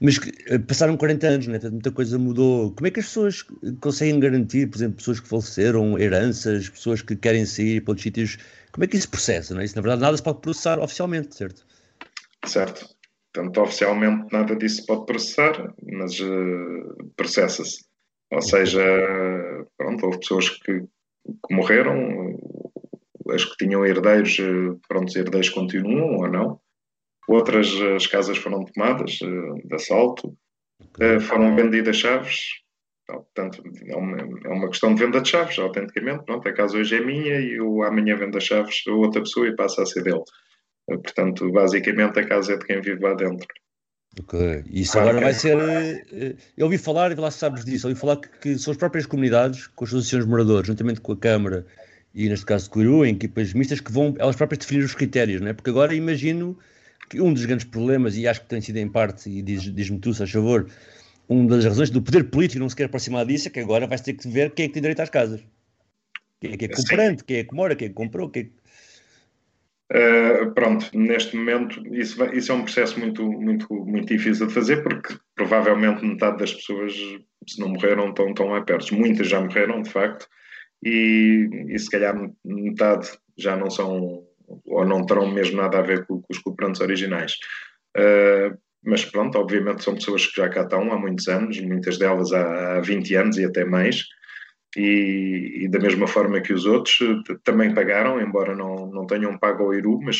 Mas 0.02 0.20
eh, 0.48 0.58
passaram 0.58 0.98
40 0.98 1.28
anos, 1.28 1.48
né? 1.48 1.60
muita 1.70 1.92
coisa 1.92 2.18
mudou. 2.18 2.72
Como 2.72 2.88
é 2.88 2.92
que 2.92 3.00
as 3.00 3.06
pessoas 3.06 3.46
conseguem 3.80 4.20
garantir, 4.20 4.68
por 4.68 4.78
exemplo, 4.78 4.98
pessoas 4.98 5.20
que 5.20 5.28
faleceram, 5.28 5.98
heranças, 6.00 6.68
pessoas 6.70 7.04
que 7.04 7.16
querem 7.16 7.46
sair 7.46 7.82
para 7.82 7.92
outros 7.92 8.04
sítios? 8.04 8.38
Como 8.72 8.84
é 8.84 8.88
que 8.88 8.98
isso 8.98 9.10
processa? 9.10 9.54
Não 9.54 9.62
é? 9.62 9.66
Isso, 9.66 9.76
na 9.76 9.84
verdade, 9.84 10.02
nada 10.02 10.18
se 10.18 10.24
pode 10.24 10.42
processar 10.42 10.80
oficialmente, 10.80 11.36
certo? 11.36 11.64
Certo. 12.46 12.90
Portanto, 13.32 13.62
oficialmente 13.62 14.34
nada 14.34 14.56
disso 14.56 14.86
pode 14.88 15.06
processar, 15.06 15.72
mas 15.84 16.20
uh, 16.20 17.12
processa-se. 17.16 17.86
Ou 18.32 18.42
seja, 18.42 18.82
pronto, 19.78 20.06
houve 20.06 20.20
pessoas 20.20 20.50
que, 20.50 20.82
que 20.82 21.56
morreram, 21.56 22.40
as 23.30 23.46
que 23.46 23.58
tinham 23.58 23.86
herdeiros, 23.86 24.38
eh, 24.40 24.78
pronto, 24.88 25.10
os 25.10 25.16
herdeiros 25.16 25.50
continuam 25.50 26.16
ou 26.16 26.30
não 26.30 26.60
outras 27.32 27.68
as 27.96 28.08
casas 28.08 28.38
foram 28.38 28.64
tomadas 28.66 29.20
eh, 29.24 29.68
de 29.68 29.76
assalto, 29.76 30.36
eh, 31.00 31.20
foram 31.20 31.56
vendidas 31.56 31.98
chaves, 31.98 32.40
portanto 33.08 33.64
é 33.88 33.96
uma, 33.96 34.18
é 34.18 34.50
uma 34.50 34.70
questão 34.70 34.94
de 34.94 35.04
venda 35.04 35.22
de 35.22 35.30
chaves, 35.30 35.58
autenticamente, 35.60 36.26
pronto, 36.26 36.48
a 36.48 36.54
casa 36.54 36.78
hoje 36.78 36.96
é 36.96 37.02
minha 37.02 37.40
e 37.40 37.56
eu 37.56 37.84
amanhã 37.84 38.16
vendo 38.16 38.38
as 38.38 38.44
chaves 38.44 38.84
a 38.88 38.92
outra 38.92 39.22
pessoa 39.22 39.48
e 39.48 39.56
passa 39.56 39.84
a 39.84 39.86
ser 39.86 40.04
dele. 40.04 40.24
Eh, 40.90 40.98
portanto, 40.98 41.52
basicamente 41.52 42.20
a 42.20 42.28
casa 42.28 42.54
é 42.54 42.58
de 42.58 42.66
quem 42.66 42.82
vive 42.82 43.02
lá 43.02 43.14
dentro. 43.14 43.48
Ok, 44.20 44.66
isso 44.70 45.00
agora 45.00 45.20
ah, 45.20 45.22
vai 45.22 45.34
ser. 45.34 46.36
Eu 46.58 46.66
ouvi 46.66 46.78
falar, 46.78 47.14
e 47.14 47.16
lá 47.16 47.32
sabes 47.32 47.64
disso, 47.64 47.88
ouvi 47.88 47.98
falar 47.98 48.18
que, 48.18 48.28
que, 48.40 48.60
são 48.60 48.72
as 48.72 48.78
próprias 48.78 49.06
comunidades, 49.06 49.68
com 49.68 49.86
as 49.86 49.90
associações 49.90 50.26
de 50.26 50.30
moradores, 50.30 50.68
juntamente 50.68 51.00
com 51.00 51.14
a 51.14 51.18
Câmara 51.18 51.66
e 52.14 52.28
neste 52.28 52.46
caso 52.46 52.66
de 52.66 52.72
Coiru, 52.72 53.06
em 53.06 53.14
equipas 53.14 53.54
mistas, 53.54 53.80
que 53.80 53.92
vão 53.92 54.14
elas 54.20 54.36
próprias 54.36 54.60
definir 54.60 54.84
os 54.84 54.94
critérios, 54.94 55.42
não 55.42 55.48
é? 55.48 55.54
Porque 55.54 55.70
agora 55.70 55.96
imagino 55.96 56.58
que 57.12 57.20
um 57.20 57.34
dos 57.34 57.46
grandes 57.46 57.66
problemas, 57.66 58.16
e 58.16 58.26
acho 58.26 58.40
que 58.42 58.48
tem 58.48 58.62
sido 58.62 58.78
em 58.78 58.88
parte, 58.88 59.30
e 59.30 59.42
diz-me 59.42 59.74
diz 59.74 59.92
tu, 60.00 60.14
se 60.14 60.24
a 60.24 60.28
favor, 60.28 60.70
uma 61.28 61.50
das 61.50 61.66
razões 61.66 61.90
do 61.90 62.02
poder 62.02 62.30
político 62.30 62.62
não 62.62 62.70
se 62.70 62.76
quer 62.76 62.86
aproximar 62.86 63.26
disso 63.26 63.50
é 63.50 63.52
que 63.52 63.60
agora 63.60 63.86
vais 63.86 64.00
ter 64.00 64.14
que 64.14 64.30
ver 64.30 64.52
quem 64.52 64.64
é 64.64 64.68
que 64.70 64.74
tem 64.74 64.82
direito 64.82 65.02
às 65.02 65.10
casas. 65.10 65.42
Quem 66.40 66.54
é 66.54 66.58
que 66.58 66.66
é 66.66 66.68
comprante, 66.70 67.24
quem 67.26 67.38
é 67.38 67.44
que 67.44 67.54
mora, 67.54 67.76
quem 67.76 67.88
é 67.88 67.90
que 67.90 67.96
comprou, 67.96 68.30
quem 68.30 68.44
é 68.44 68.46
que... 68.46 68.52
Uh, 69.94 70.52
pronto, 70.54 70.90
neste 70.98 71.36
momento 71.36 71.86
isso, 71.94 72.18
vai, 72.18 72.34
isso, 72.34 72.50
é 72.50 72.56
um 72.56 72.64
processo 72.64 72.98
muito, 72.98 73.30
muito, 73.30 73.68
muito 73.74 74.08
difícil 74.08 74.48
de 74.48 74.54
fazer 74.54 74.82
porque 74.82 75.16
provavelmente 75.36 76.06
metade 76.06 76.38
das 76.38 76.54
pessoas, 76.54 76.94
se 77.46 77.60
não 77.60 77.68
morreram, 77.68 78.08
estão, 78.08 78.30
estão 78.30 78.48
lá 78.48 78.62
perto. 78.62 78.96
Muitas 78.96 79.28
já 79.28 79.42
morreram, 79.42 79.82
de 79.82 79.90
facto, 79.90 80.30
e, 80.82 81.50
e 81.68 81.78
se 81.78 81.90
calhar 81.90 82.16
metade 82.46 83.10
já 83.38 83.58
não 83.58 83.70
são 83.70 84.26
ou 84.66 84.86
não 84.86 85.06
terão 85.06 85.32
mesmo 85.32 85.58
nada 85.58 85.80
a 85.80 85.82
ver 85.82 86.06
com, 86.06 86.22
com 86.22 86.28
os 86.30 86.40
cooperantes 86.40 86.82
originais. 86.82 87.34
Uh, 87.98 88.58
mas 88.84 89.06
pronto, 89.06 89.38
obviamente 89.38 89.84
são 89.84 89.96
pessoas 89.96 90.26
que 90.26 90.42
já 90.42 90.50
cá 90.50 90.64
estão 90.64 90.92
há 90.92 90.98
muitos 90.98 91.28
anos, 91.28 91.60
muitas 91.60 91.98
delas 91.98 92.32
há, 92.34 92.78
há 92.78 92.82
20 92.82 93.16
anos 93.16 93.38
e 93.38 93.46
até 93.46 93.64
mais, 93.64 94.06
e, 94.76 95.64
e, 95.64 95.68
da 95.68 95.80
mesma 95.80 96.08
forma 96.08 96.40
que 96.42 96.54
os 96.54 96.66
outros 96.66 96.98
também 97.44 97.74
pagaram, 97.74 98.22
embora 98.22 98.56
não, 98.56 98.88
não 98.88 99.06
tenham 99.06 99.38
pago 99.38 99.66
ao 99.66 99.74
Iru, 99.74 100.00
mas 100.02 100.18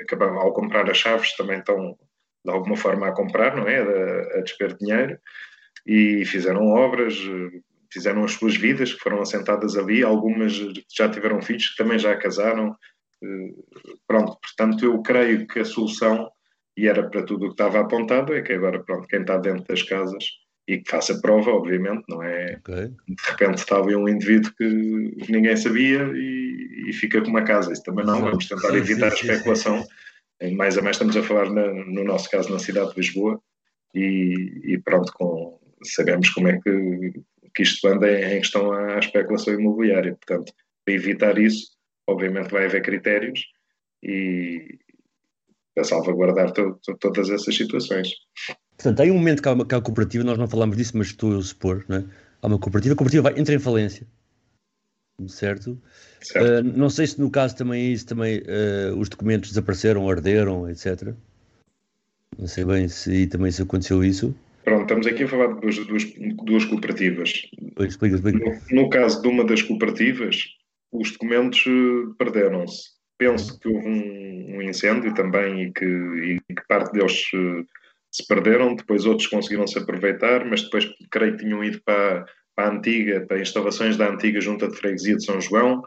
acabaram, 0.00 0.38
ao 0.38 0.52
comprar 0.52 0.90
as 0.90 0.98
chaves 0.98 1.34
também 1.36 1.60
estão 1.60 1.96
de 2.44 2.52
alguma 2.52 2.76
forma 2.76 3.08
a 3.08 3.12
comprar, 3.12 3.56
não 3.56 3.66
é? 3.68 3.78
A, 3.78 4.38
a 4.38 4.40
desper 4.40 4.76
dinheiro, 4.76 5.18
e 5.86 6.24
fizeram 6.24 6.68
obras, 6.68 7.16
fizeram 7.92 8.24
as 8.24 8.32
suas 8.32 8.56
vidas 8.56 8.92
que 8.92 9.00
foram 9.00 9.20
assentadas 9.20 9.76
ali, 9.76 10.02
algumas 10.02 10.52
já 10.94 11.08
tiveram 11.08 11.40
filhos 11.40 11.68
que 11.68 11.76
também 11.76 11.98
já 11.98 12.14
casaram, 12.16 12.76
pronto, 14.06 14.38
portanto, 14.40 14.84
eu 14.84 15.02
creio 15.02 15.46
que 15.46 15.60
a 15.60 15.64
solução, 15.64 16.30
e 16.76 16.86
era 16.86 17.08
para 17.08 17.22
tudo 17.22 17.46
o 17.46 17.48
que 17.48 17.54
estava 17.54 17.80
apontado, 17.80 18.34
é 18.34 18.42
que 18.42 18.52
agora, 18.52 18.82
pronto, 18.82 19.08
quem 19.08 19.20
está 19.20 19.38
dentro 19.38 19.64
das 19.64 19.82
casas 19.82 20.24
e 20.68 20.78
que 20.78 20.90
faça 20.90 21.20
prova, 21.20 21.50
obviamente, 21.50 22.04
não 22.08 22.22
é? 22.22 22.56
Okay. 22.58 22.88
De 23.08 23.30
repente 23.30 23.58
está 23.58 23.76
ali 23.76 23.94
um 23.94 24.08
indivíduo 24.08 24.52
que 24.56 24.64
ninguém 25.28 25.56
sabia 25.56 26.10
e, 26.12 26.88
e 26.88 26.92
fica 26.92 27.20
com 27.20 27.28
uma 27.28 27.44
casa. 27.44 27.72
Isso 27.72 27.84
também 27.84 28.04
não, 28.04 28.20
vamos 28.20 28.48
tentar 28.48 28.74
evitar 28.74 29.12
a 29.12 29.14
especulação. 29.14 29.86
Mais 30.56 30.76
a 30.76 30.82
mais 30.82 30.96
estamos 30.96 31.16
a 31.16 31.22
falar, 31.22 31.50
na, 31.50 31.72
no 31.72 32.04
nosso 32.04 32.28
caso, 32.30 32.50
na 32.52 32.58
cidade 32.58 32.90
de 32.90 33.00
Lisboa 33.00 33.40
e, 33.94 34.60
e 34.64 34.78
pronto, 34.78 35.12
com, 35.14 35.58
sabemos 35.84 36.28
como 36.30 36.48
é 36.48 36.60
que, 36.60 37.12
que 37.54 37.62
isto 37.62 37.86
anda 37.86 38.10
em 38.34 38.40
questão 38.40 38.72
à 38.72 38.98
especulação 38.98 39.54
imobiliária. 39.54 40.16
Portanto, 40.16 40.52
para 40.84 40.94
evitar 40.94 41.38
isso, 41.38 41.75
obviamente 42.06 42.50
vai 42.50 42.66
haver 42.66 42.82
critérios 42.82 43.46
e 44.02 44.78
a 45.78 45.84
salvaguardar 45.84 46.52
to, 46.52 46.78
to, 46.82 46.96
todas 46.98 47.28
essas 47.30 47.54
situações. 47.54 48.14
Portanto, 48.76 49.00
há 49.00 49.04
um 49.04 49.14
momento 49.14 49.42
que 49.42 49.48
há, 49.48 49.52
uma, 49.52 49.66
que 49.66 49.74
há 49.74 49.80
cooperativa, 49.80 50.24
nós 50.24 50.38
não 50.38 50.48
falamos 50.48 50.76
disso, 50.76 50.96
mas 50.96 51.08
estou 51.08 51.38
a 51.38 51.42
supor, 51.42 51.84
não 51.88 51.98
é? 51.98 52.04
há 52.42 52.46
uma 52.46 52.58
cooperativa, 52.58 52.94
a 52.94 52.96
cooperativa 52.96 53.30
vai, 53.30 53.38
entra 53.38 53.54
em 53.54 53.58
falência, 53.58 54.06
certo? 55.26 55.80
certo. 56.20 56.66
Uh, 56.66 56.78
não 56.78 56.90
sei 56.90 57.06
se 57.06 57.20
no 57.20 57.30
caso 57.30 57.56
também 57.56 57.82
é 57.82 57.88
isso, 57.88 58.06
também 58.06 58.38
uh, 58.40 58.96
os 58.98 59.08
documentos 59.08 59.50
desapareceram, 59.50 60.08
arderam, 60.08 60.68
etc. 60.68 61.14
Não 62.38 62.46
sei 62.46 62.64
bem 62.64 62.88
se 62.88 63.26
também 63.26 63.50
se 63.50 63.62
aconteceu 63.62 64.04
isso. 64.04 64.34
Pronto, 64.64 64.82
estamos 64.82 65.06
aqui 65.06 65.22
a 65.22 65.28
falar 65.28 65.54
de 65.54 65.60
duas, 65.60 65.86
duas, 65.86 66.04
duas 66.44 66.64
cooperativas. 66.64 67.42
Explica, 67.78 68.16
explica. 68.16 68.38
No, 68.70 68.82
no, 68.82 68.90
caso 68.90 69.22
de 69.22 69.28
uma 69.28 69.44
das 69.44 69.62
cooperativas, 69.62 70.56
os 70.92 71.12
documentos 71.12 71.64
eh, 71.66 72.14
perderam-se. 72.18 72.96
Penso 73.18 73.58
que 73.58 73.68
houve 73.68 73.86
um, 73.88 74.56
um, 74.56 74.62
incêndio 74.62 75.14
também 75.14 75.62
e 75.62 75.72
que, 75.72 75.84
e 75.84 76.38
que 76.54 76.66
parte 76.68 76.92
deles 76.92 77.30
se 78.16 78.26
perderam, 78.26 78.74
depois 78.74 79.04
outros 79.04 79.26
conseguiram 79.26 79.66
se 79.66 79.78
aproveitar, 79.78 80.44
mas 80.44 80.62
depois 80.62 80.86
creio 81.10 81.32
que 81.36 81.44
tinham 81.44 81.62
ido 81.62 81.80
para, 81.82 82.26
para 82.54 82.68
a 82.68 82.72
antiga, 82.72 83.24
para 83.26 83.40
instalações 83.40 83.96
da 83.96 84.08
antiga 84.08 84.40
Junta 84.40 84.68
de 84.68 84.76
Freguesia 84.76 85.16
de 85.16 85.24
São 85.24 85.40
João, 85.40 85.82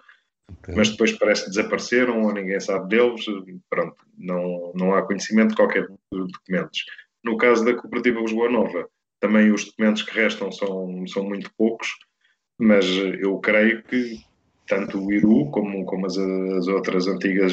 okay. 0.59 0.75
mas 0.75 0.89
depois 0.89 1.11
parece 1.13 1.45
que 1.45 1.49
desapareceram 1.49 2.21
ou 2.21 2.33
ninguém 2.33 2.59
sabe 2.59 2.87
deles. 2.89 3.25
Pronto, 3.69 3.95
não, 4.17 4.71
não 4.75 4.93
há 4.93 5.01
conhecimento 5.01 5.49
de 5.49 5.55
qualquer 5.55 5.87
documentos. 6.11 6.85
No 7.23 7.37
caso 7.37 7.65
da 7.65 7.73
Cooperativa 7.73 8.19
Lisboa 8.19 8.49
Nova, 8.49 8.87
também 9.19 9.51
os 9.51 9.65
documentos 9.65 10.03
que 10.03 10.13
restam 10.13 10.51
são, 10.51 11.05
são 11.07 11.23
muito 11.23 11.51
poucos, 11.57 11.89
mas 12.59 12.85
eu 13.19 13.37
creio 13.39 13.83
que 13.83 14.19
tanto 14.69 15.03
o 15.03 15.11
IRU 15.11 15.51
como, 15.51 15.83
como 15.85 16.05
as, 16.05 16.17
as 16.17 16.67
outras 16.67 17.07
antigas 17.07 17.51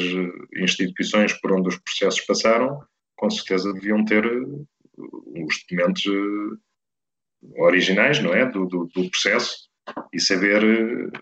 instituições 0.55 1.33
por 1.33 1.51
onde 1.51 1.69
os 1.69 1.77
processos 1.77 2.21
passaram 2.21 2.79
com 3.17 3.29
certeza 3.29 3.73
deviam 3.73 4.05
ter 4.05 4.23
eh, 4.23 5.43
os 5.43 5.61
documentos 5.61 6.05
eh, 6.05 7.61
originais, 7.61 8.21
não 8.21 8.33
é? 8.33 8.45
Do, 8.45 8.65
do, 8.65 8.85
do 8.85 9.09
processo 9.09 9.67
e 10.13 10.21
saber 10.21 10.63
eh, 10.63 11.19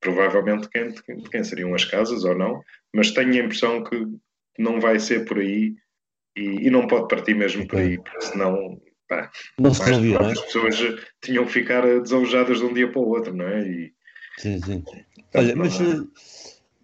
provavelmente 0.00 0.68
quem, 0.68 0.88
de 0.88 1.30
quem 1.30 1.44
seriam 1.44 1.74
as 1.74 1.84
casas 1.84 2.24
ou 2.24 2.36
não, 2.36 2.60
mas 2.94 3.12
tenho 3.12 3.32
a 3.32 3.44
impressão 3.44 3.84
que 3.84 4.06
não 4.58 4.80
vai 4.80 4.98
ser 4.98 5.24
por 5.24 5.38
aí 5.38 5.74
e, 6.36 6.66
e 6.66 6.70
não 6.70 6.86
pode 6.86 7.08
partir 7.08 7.34
mesmo 7.34 7.66
por 7.66 7.78
aí, 7.78 7.96
porque 7.96 8.20
senão 8.22 8.80
pá, 9.08 9.30
não 9.58 9.72
se 9.72 9.82
resolvia, 9.82 10.16
é? 10.16 10.32
as 10.32 10.40
pessoas 10.40 10.76
tinham 11.22 11.44
que 11.44 11.52
ficar 11.52 11.82
desalojadas 12.00 12.58
de 12.58 12.64
um 12.64 12.74
dia 12.74 12.90
para 12.90 13.00
o 13.00 13.08
outro, 13.08 13.34
não 13.34 13.46
é? 13.46 13.62
E, 13.62 13.92
sim, 14.40 14.60
sim. 14.60 14.84
Olha, 15.34 15.54
mas, 15.54 15.78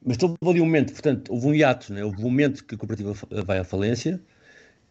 mas 0.04 0.22
houve 0.22 0.36
ali 0.42 0.60
um 0.60 0.66
momento, 0.66 0.92
portanto, 0.92 1.32
houve 1.32 1.46
um 1.48 1.54
hiato, 1.54 1.92
né? 1.92 2.04
houve 2.04 2.18
um 2.18 2.22
momento 2.22 2.64
que 2.64 2.74
a 2.74 2.78
cooperativa 2.78 3.14
vai 3.44 3.58
à 3.58 3.64
falência, 3.64 4.20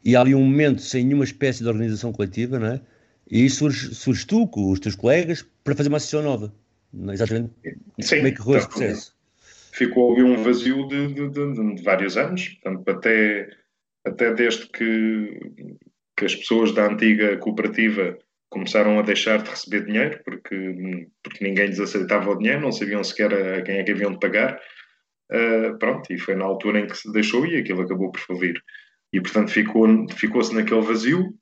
e 0.03 0.15
há 0.15 0.21
ali 0.21 0.35
um 0.35 0.43
momento 0.43 0.81
sem 0.81 1.03
nenhuma 1.03 1.23
espécie 1.23 1.63
de 1.63 1.69
organização 1.69 2.11
coletiva, 2.11 2.59
não 2.59 2.67
é? 2.67 2.81
E 3.29 3.49
surge, 3.49 3.95
surge 3.95 4.25
tu 4.25 4.47
com 4.47 4.71
os 4.71 4.79
teus 4.79 4.95
colegas 4.95 5.43
para 5.63 5.75
fazer 5.75 5.89
uma 5.89 5.99
sessão 5.99 6.21
nova. 6.21 6.53
Não 6.93 7.11
é 7.11 7.15
exatamente 7.15 7.51
Sim, 7.99 8.17
como 8.17 8.27
é 8.27 8.31
que 8.31 8.37
correu 8.37 8.57
esse 8.59 8.69
processo? 8.69 9.15
Ficou 9.71 10.13
ali 10.13 10.23
um 10.23 10.43
vazio 10.43 10.87
de, 10.87 11.07
de, 11.07 11.29
de, 11.29 11.75
de, 11.75 11.83
vários 11.83 12.15
anos, 12.17 12.49
portanto, 12.49 12.89
até, 12.89 13.49
até 14.05 14.33
desde 14.33 14.67
que, 14.67 15.39
que 16.15 16.25
as 16.25 16.35
pessoas 16.35 16.71
da 16.73 16.85
antiga 16.85 17.35
cooperativa 17.37 18.17
começaram 18.55 18.97
a 18.97 19.01
deixar 19.01 19.43
de 19.43 19.49
receber 19.49 19.85
dinheiro, 19.85 20.21
porque, 20.23 21.07
porque 21.21 21.43
ninguém 21.43 21.67
lhes 21.67 21.79
aceitava 21.79 22.31
o 22.31 22.37
dinheiro, 22.37 22.61
não 22.61 22.71
sabiam 22.71 23.03
sequer 23.03 23.33
a 23.33 23.61
quem 23.61 23.79
é 23.79 23.83
que 23.83 23.91
haviam 23.91 24.13
de 24.13 24.19
pagar. 24.19 24.57
Uh, 25.29 25.77
pronto, 25.77 26.13
e 26.13 26.17
foi 26.17 26.35
na 26.35 26.45
altura 26.45 26.79
em 26.79 26.87
que 26.87 26.95
se 26.95 27.11
deixou 27.11 27.45
e 27.45 27.57
aquilo 27.57 27.81
acabou 27.81 28.11
por 28.11 28.21
falir 28.21 28.61
e 29.11 29.19
portanto 29.19 29.49
ficou, 29.49 29.87
ficou-se 30.11 30.53
naquele 30.53 30.81
vazio 30.81 31.33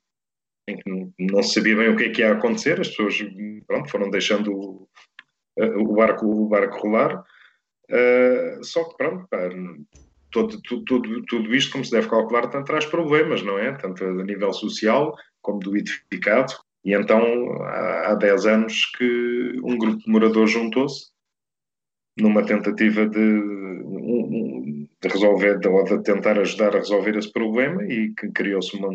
em 0.68 0.78
que 0.78 0.90
não 1.20 1.44
se 1.44 1.54
sabia 1.54 1.76
bem 1.76 1.90
o 1.90 1.98
que 1.98 2.06
é 2.06 2.10
que 2.10 2.22
ia 2.22 2.32
acontecer, 2.32 2.80
as 2.80 2.88
pessoas 2.88 3.18
pronto, 3.68 3.92
foram 3.92 4.10
deixando 4.10 4.54
o, 4.54 4.90
o, 5.58 5.94
barco, 5.94 6.26
o 6.26 6.48
barco 6.48 6.78
rolar, 6.80 7.20
uh, 7.20 8.64
só 8.64 8.86
que 8.86 8.98
pronto, 8.98 9.28
pá, 9.30 9.50
todo, 10.32 10.62
tudo, 10.62 11.24
tudo 11.26 11.54
isto, 11.54 11.74
como 11.74 11.84
se 11.84 11.92
deve 11.92 12.10
calcular, 12.10 12.48
tanto 12.48 12.66
traz 12.66 12.86
problemas, 12.86 13.44
não 13.44 13.60
é? 13.60 13.74
Tanto 13.74 14.04
a 14.04 14.24
nível 14.24 14.54
social 14.54 15.14
como 15.42 15.60
do 15.60 15.76
edificado. 15.76 16.54
E 16.84 16.94
então 16.94 17.22
há, 17.64 18.12
há 18.12 18.16
10 18.16 18.46
anos 18.46 18.86
que 18.98 19.60
um 19.64 19.78
grupo 19.78 20.00
de 20.00 20.12
moradores 20.12 20.52
juntou-se 20.52 21.14
numa 22.20 22.46
tentativa 22.46 23.08
de, 23.08 23.42
de 25.02 25.08
resolver 25.08 25.60
ou 25.68 25.84
de 25.84 26.04
tentar 26.04 26.38
ajudar 26.40 26.76
a 26.76 26.80
resolver 26.80 27.18
esse 27.18 27.32
problema 27.32 27.84
e 27.84 28.14
que 28.14 28.30
criou-se 28.32 28.76
uma, 28.78 28.90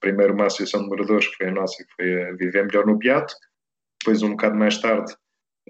primeiro 0.00 0.34
uma 0.34 0.46
associação 0.46 0.82
de 0.82 0.88
moradores 0.88 1.28
que 1.28 1.36
foi 1.36 1.48
a 1.48 1.52
nossa, 1.52 1.76
que 1.84 1.94
foi 1.94 2.22
a 2.24 2.32
Viver 2.32 2.66
Melhor 2.66 2.86
no 2.86 2.96
Beato, 2.96 3.34
depois 4.00 4.22
um 4.22 4.30
bocado 4.30 4.56
mais 4.56 4.78
tarde 4.78 5.12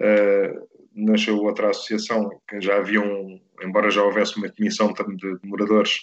uh, 0.01 0.69
nasceu 0.95 1.39
outra 1.39 1.71
associação 1.71 2.31
que 2.49 2.61
já 2.61 2.77
havia 2.77 3.01
um, 3.01 3.41
embora 3.63 3.91
já 3.91 4.03
houvesse 4.03 4.37
uma 4.37 4.51
comissão 4.51 4.93
de, 4.93 5.39
de 5.39 5.49
moradores 5.49 6.01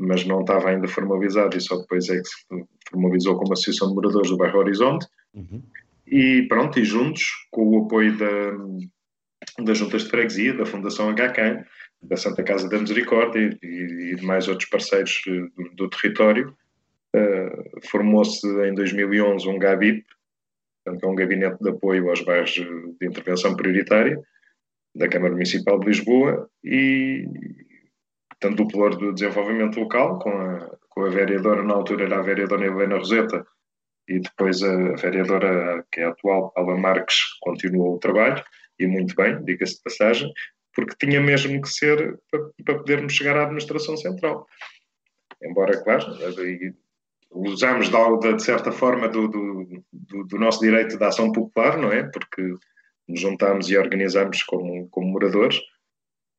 mas 0.00 0.24
não 0.24 0.40
estava 0.40 0.70
ainda 0.70 0.88
formalizado 0.88 1.56
e 1.56 1.60
só 1.60 1.76
depois 1.76 2.08
é 2.08 2.20
que 2.20 2.28
se 2.28 2.66
formalizou 2.90 3.36
como 3.36 3.52
Associação 3.52 3.88
de 3.88 3.94
Moradores 3.94 4.30
do 4.30 4.36
Bairro 4.36 4.58
Horizonte 4.58 5.06
uhum. 5.34 5.62
e 6.06 6.46
pronto, 6.48 6.78
e 6.78 6.84
juntos 6.84 7.46
com 7.50 7.68
o 7.68 7.84
apoio 7.84 8.16
da 8.16 8.26
das 9.58 9.78
juntas 9.78 10.04
de 10.04 10.10
freguesia, 10.10 10.54
da 10.54 10.66
Fundação 10.66 11.10
HCAM, 11.14 11.64
da 12.02 12.16
Santa 12.16 12.42
Casa 12.42 12.68
da 12.68 12.78
Misericórdia 12.78 13.58
e, 13.62 13.66
e 13.66 14.14
de 14.16 14.24
mais 14.24 14.48
outros 14.48 14.68
parceiros 14.68 15.22
eh, 15.26 15.48
do, 15.56 15.74
do 15.74 15.90
território. 15.90 16.56
Uh, 17.14 17.80
Formou-se 17.88 18.46
em 18.66 18.74
2011 18.74 19.48
um 19.48 19.58
GABIP, 19.58 20.04
portanto, 20.84 21.04
é 21.04 21.08
um 21.08 21.14
Gabinete 21.14 21.58
de 21.60 21.70
Apoio 21.70 22.08
aos 22.08 22.22
Bairros 22.22 22.52
de 22.52 23.06
Intervenção 23.06 23.56
Prioritária 23.56 24.20
da 24.94 25.08
Câmara 25.08 25.32
Municipal 25.32 25.78
de 25.80 25.86
Lisboa 25.86 26.48
e, 26.64 27.24
portanto, 28.40 28.62
o 28.62 28.68
Pluro 28.68 28.96
do 28.96 29.12
Desenvolvimento 29.12 29.78
Local, 29.78 30.18
com 30.18 30.30
a, 30.30 30.70
com 30.88 31.04
a 31.04 31.10
vereadora, 31.10 31.62
na 31.62 31.74
altura 31.74 32.04
era 32.04 32.18
a 32.18 32.22
vereadora 32.22 32.66
Helena 32.66 32.96
Roseta, 32.96 33.46
e 34.08 34.18
depois 34.18 34.62
a 34.62 34.94
vereadora, 34.96 35.84
que 35.92 36.00
é 36.00 36.04
atual, 36.04 36.50
Paula 36.50 36.76
Marques, 36.76 37.24
continuou 37.40 37.94
o 37.94 37.98
trabalho 37.98 38.42
e 38.78 38.86
muito 38.86 39.14
bem, 39.14 39.42
diga-se 39.44 39.76
de 39.76 39.82
passagem, 39.82 40.32
porque 40.74 40.96
tinha 40.98 41.20
mesmo 41.20 41.60
que 41.60 41.68
ser 41.68 42.18
para, 42.30 42.40
para 42.64 42.78
podermos 42.78 43.12
chegar 43.12 43.36
à 43.36 43.42
administração 43.42 43.96
central. 43.96 44.46
Embora, 45.42 45.80
claro, 45.82 46.06
usamos 47.30 47.88
de, 47.88 48.34
de 48.34 48.42
certa 48.42 48.72
forma 48.72 49.08
do, 49.08 49.28
do, 49.28 49.84
do, 49.92 50.24
do, 50.24 50.38
nosso 50.38 50.60
direito 50.60 50.98
de 50.98 51.04
ação 51.04 51.30
popular, 51.30 51.78
não 51.78 51.92
é? 51.92 52.02
Porque 52.04 52.42
nos 53.06 53.20
juntámos 53.20 53.70
e 53.70 53.76
organizámos 53.76 54.42
como, 54.42 54.88
como 54.88 55.08
moradores, 55.08 55.60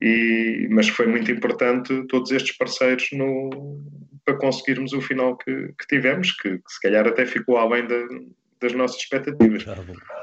e, 0.02 0.66
mas 0.68 0.88
foi 0.88 1.06
muito 1.06 1.30
importante 1.30 2.06
todos 2.08 2.32
estes 2.32 2.56
parceiros 2.56 3.08
no, 3.12 3.80
para 4.24 4.36
conseguirmos 4.36 4.92
o 4.92 5.00
final 5.00 5.36
que, 5.36 5.72
que 5.78 5.86
tivemos, 5.88 6.32
que, 6.32 6.58
que, 6.58 6.72
se 6.72 6.80
calhar 6.80 7.06
até 7.06 7.24
ficou 7.24 7.56
além 7.56 7.86
da, 7.86 7.98
das 8.60 8.72
nossas 8.72 8.96
expectativas. 8.96 9.64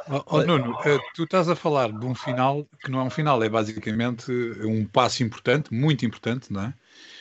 Oh, 0.10 0.24
oh, 0.26 0.44
Nuno, 0.44 0.76
eh, 0.86 0.98
tu 1.16 1.24
estás 1.24 1.48
a 1.48 1.56
falar 1.56 1.92
de 1.94 2.06
um 2.06 2.14
final 2.14 2.68
que 2.84 2.92
não 2.92 3.00
é 3.00 3.04
um 3.04 3.10
final, 3.10 3.42
é 3.42 3.48
basicamente 3.48 4.30
um 4.64 4.86
passo 4.86 5.24
importante, 5.24 5.74
muito 5.74 6.06
importante, 6.06 6.52
não 6.52 6.64
é? 6.64 6.74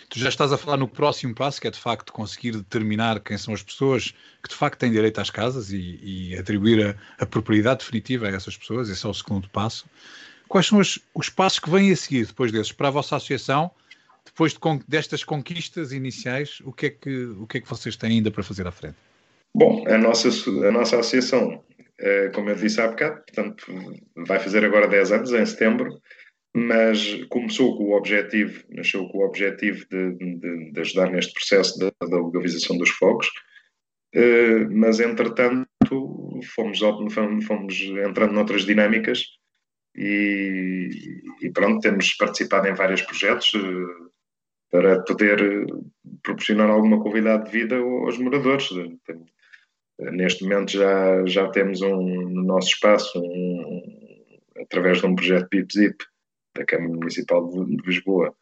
Tu 0.08 0.18
já 0.18 0.30
estás 0.30 0.52
a 0.52 0.56
falar 0.56 0.78
no 0.78 0.88
próximo 0.88 1.34
passo, 1.34 1.60
que 1.60 1.68
é 1.68 1.70
de 1.70 1.78
facto 1.78 2.12
conseguir 2.12 2.52
determinar 2.52 3.20
quem 3.20 3.38
são 3.38 3.54
as 3.54 3.62
pessoas 3.62 4.14
que 4.42 4.48
de 4.48 4.54
facto 4.54 4.80
têm 4.80 4.90
direito 4.90 5.20
às 5.20 5.30
casas 5.30 5.70
e, 5.70 6.00
e 6.02 6.36
atribuir 6.36 6.86
a, 6.86 7.22
a, 7.22 7.26
propriedade 7.26 7.80
definitiva 7.80 8.26
a 8.26 8.30
essas 8.30 8.56
pessoas, 8.56 8.88
esse 8.88 9.04
é 9.04 9.08
o 9.08 9.14
segundo 9.14 9.48
passo. 9.50 9.86
Quais 10.48 10.66
são 10.66 10.78
os, 10.78 10.98
os 11.14 11.28
passos 11.28 11.58
que 11.58 11.70
vêm 11.70 11.92
a 11.92 11.96
seguir 11.96 12.26
depois 12.26 12.50
desses 12.50 12.72
para 12.72 12.88
a 12.88 12.90
vossa 12.90 13.16
associação? 13.16 13.70
Depois 14.24 14.52
de, 14.52 14.58
destas 14.88 15.22
conquistas 15.22 15.92
iniciais, 15.92 16.60
o 16.64 16.72
que, 16.72 16.86
é 16.86 16.90
que, 16.90 17.24
o 17.26 17.46
que 17.46 17.58
é 17.58 17.60
que 17.60 17.68
vocês 17.68 17.96
têm 17.96 18.12
ainda 18.12 18.30
para 18.30 18.42
fazer 18.42 18.66
à 18.66 18.72
frente? 18.72 18.96
Bom, 19.54 19.84
a 19.88 19.98
nossa, 19.98 20.28
a 20.28 20.70
nossa 20.70 20.98
associação, 20.98 21.62
eh, 21.98 22.30
como 22.34 22.50
eu 22.50 22.54
disse 22.54 22.80
há 22.80 22.88
bocado, 22.88 23.22
portanto, 23.22 23.66
vai 24.26 24.38
fazer 24.38 24.64
agora 24.64 24.86
10 24.86 25.12
anos, 25.12 25.32
em 25.32 25.44
setembro, 25.44 26.00
mas 26.54 27.14
começou 27.28 27.76
com 27.76 27.84
o 27.84 27.96
objetivo, 27.96 28.62
nasceu 28.70 29.06
com 29.08 29.18
o 29.18 29.26
objetivo 29.26 29.84
de, 29.90 30.12
de, 30.16 30.72
de 30.72 30.80
ajudar 30.80 31.10
neste 31.10 31.32
processo 31.32 31.78
da, 31.78 31.90
da 32.06 32.22
legalização 32.22 32.76
dos 32.76 32.90
fogos, 32.90 33.28
eh, 34.14 34.66
mas 34.70 35.00
entretanto 35.00 35.66
fomos, 36.54 36.78
fomos 37.46 37.74
entrando 38.06 38.32
noutras 38.32 38.64
dinâmicas 38.64 39.24
e, 39.98 41.22
e 41.42 41.50
pronto, 41.50 41.80
temos 41.80 42.12
participado 42.14 42.68
em 42.68 42.74
vários 42.74 43.02
projetos 43.02 43.52
eh, 43.54 44.08
para 44.70 45.02
poder 45.02 45.66
proporcionar 46.22 46.70
alguma 46.70 47.02
qualidade 47.02 47.46
de 47.46 47.50
vida 47.50 47.76
aos 47.76 48.18
moradores. 48.18 48.68
Neste 49.98 50.44
momento 50.44 50.72
já, 50.72 51.26
já 51.26 51.48
temos 51.50 51.80
um, 51.82 52.28
no 52.28 52.44
nosso 52.44 52.68
espaço, 52.68 53.18
um, 53.18 53.82
através 54.62 55.00
de 55.00 55.06
um 55.06 55.16
projeto 55.16 55.48
PIPZIP 55.48 56.04
da 56.54 56.64
Câmara 56.64 56.92
Municipal 56.92 57.48
de, 57.48 57.76
de 57.76 57.86
Lisboa, 57.86 58.34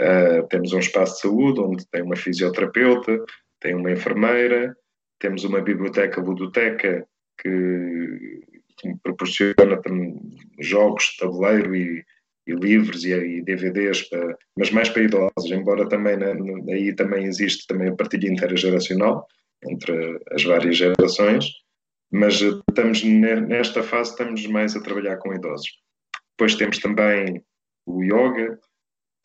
Uh, 0.00 0.44
temos 0.48 0.72
um 0.72 0.80
espaço 0.80 1.14
de 1.14 1.20
saúde 1.20 1.60
onde 1.60 1.86
tem 1.86 2.02
uma 2.02 2.16
fisioterapeuta, 2.16 3.24
tem 3.60 3.76
uma 3.76 3.92
enfermeira, 3.92 4.76
temos 5.20 5.44
uma 5.44 5.60
biblioteca 5.60 6.20
ludoteca 6.20 7.06
que, 7.40 8.42
que 8.92 9.02
proporciona 9.02 9.80
jogos 10.60 11.04
de 11.04 11.16
tabuleiro 11.18 11.74
e, 11.74 12.04
e 12.46 12.52
livros 12.52 13.04
e, 13.04 13.12
e, 13.12 13.42
DVDs, 13.42 14.02
para, 14.08 14.36
mas 14.58 14.70
mais 14.70 14.88
para 14.88 15.02
idosos, 15.02 15.50
embora 15.50 15.88
também 15.88 16.16
aí 16.72 16.94
também 16.94 17.24
existe 17.24 17.66
também 17.66 17.88
a 17.88 17.94
partilha 17.94 18.30
intergeracional 18.30 19.26
entre 19.66 20.20
as 20.30 20.44
várias 20.44 20.76
gerações, 20.76 21.46
mas 22.12 22.40
estamos 22.40 23.02
nesta 23.02 23.82
fase 23.82 24.10
estamos 24.10 24.46
mais 24.46 24.76
a 24.76 24.82
trabalhar 24.82 25.16
com 25.16 25.34
idosos. 25.34 25.68
Depois 26.36 26.54
temos 26.54 26.78
também 26.78 27.42
o 27.86 28.02
yoga 28.02 28.58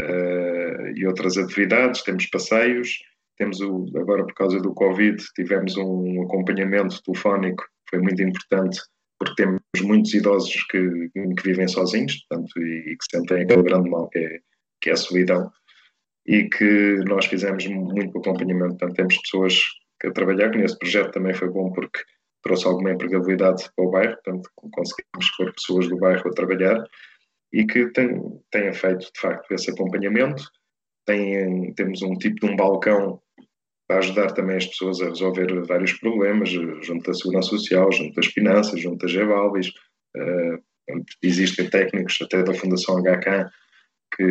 uh, 0.01 0.87
e 0.95 1.05
outras 1.05 1.37
atividades, 1.37 2.03
temos 2.03 2.25
passeios, 2.27 2.99
temos 3.37 3.59
o, 3.61 3.85
agora 3.95 4.25
por 4.25 4.33
causa 4.33 4.59
do 4.59 4.73
Covid, 4.73 5.23
tivemos 5.35 5.75
um 5.77 6.23
acompanhamento 6.23 7.01
telefónico, 7.03 7.63
foi 7.89 7.99
muito 7.99 8.21
importante, 8.21 8.79
porque 9.19 9.35
temos 9.35 9.61
muitos 9.81 10.13
idosos 10.13 10.63
que, 10.71 11.09
que 11.13 11.43
vivem 11.43 11.67
sozinhos, 11.67 12.25
portanto, 12.25 12.57
e, 12.59 12.91
e, 12.91 12.97
que 12.97 13.05
sentem 13.11 13.43
aquele 13.43 13.63
grande 13.63 13.89
mal 13.89 14.09
que 14.09 14.19
é, 14.19 14.39
que 14.81 14.89
é 14.89 14.93
a 14.93 14.97
solidão, 14.97 15.51
e 16.25 16.47
que 16.49 16.95
nós 17.07 17.25
fizemos 17.25 17.65
muito 17.67 18.17
acompanhamento, 18.17 18.77
portanto, 18.77 18.95
temos 18.95 19.17
pessoas 19.17 19.61
a 20.05 20.11
trabalhar, 20.11 20.49
que 20.49 20.57
nesse 20.57 20.79
projeto 20.79 21.11
também 21.11 21.33
foi 21.33 21.49
bom 21.49 21.71
porque 21.71 21.99
trouxe 22.41 22.65
alguma 22.65 22.91
empregabilidade 22.91 23.69
para 23.75 23.85
o 23.85 23.91
bairro, 23.91 24.13
portanto, 24.13 24.49
conseguimos 24.55 25.37
pôr 25.37 25.53
pessoas 25.53 25.89
do 25.89 25.97
bairro 25.97 26.29
a 26.29 26.33
trabalhar, 26.33 26.83
e 27.51 27.65
que 27.65 27.91
tenha 28.51 28.73
feito, 28.73 29.11
de 29.11 29.19
facto, 29.19 29.51
esse 29.51 29.71
acompanhamento. 29.71 30.43
Tem, 31.05 31.73
temos 31.73 32.01
um 32.03 32.13
tipo 32.13 32.45
de 32.45 32.53
um 32.53 32.55
balcão 32.55 33.19
para 33.89 33.97
ajudar 33.97 34.31
também 34.33 34.55
as 34.55 34.67
pessoas 34.67 35.01
a 35.01 35.09
resolver 35.09 35.65
vários 35.65 35.93
problemas, 35.93 36.49
junto 36.49 37.07
da 37.07 37.13
Segurança 37.13 37.49
Social, 37.49 37.91
junto 37.91 38.13
das 38.13 38.27
Finanças, 38.27 38.79
junto 38.79 38.99
da 38.99 39.07
Gevalvis. 39.11 39.69
Uh, 40.15 40.61
existem 41.23 41.67
técnicos 41.67 42.19
até 42.21 42.43
da 42.43 42.53
Fundação 42.53 43.01
HK 43.01 43.49
que, 44.15 44.25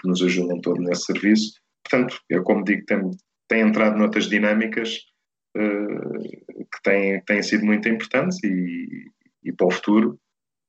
que, 0.00 0.08
nos 0.08 0.22
ajudam 0.22 0.58
todo 0.62 0.80
nesse 0.80 1.04
serviço. 1.04 1.52
Portanto, 1.84 2.18
eu 2.30 2.42
como 2.42 2.64
digo, 2.64 2.86
tem, 2.86 3.10
tem 3.48 3.60
entrado 3.60 3.98
noutras 3.98 4.30
dinâmicas 4.30 5.00
uh, 5.58 6.18
que 6.18 6.82
têm, 6.82 7.22
têm 7.24 7.42
sido 7.42 7.66
muito 7.66 7.86
importantes 7.90 8.42
e, 8.42 9.10
e 9.44 9.52
para 9.52 9.66
o 9.66 9.70
futuro 9.70 10.18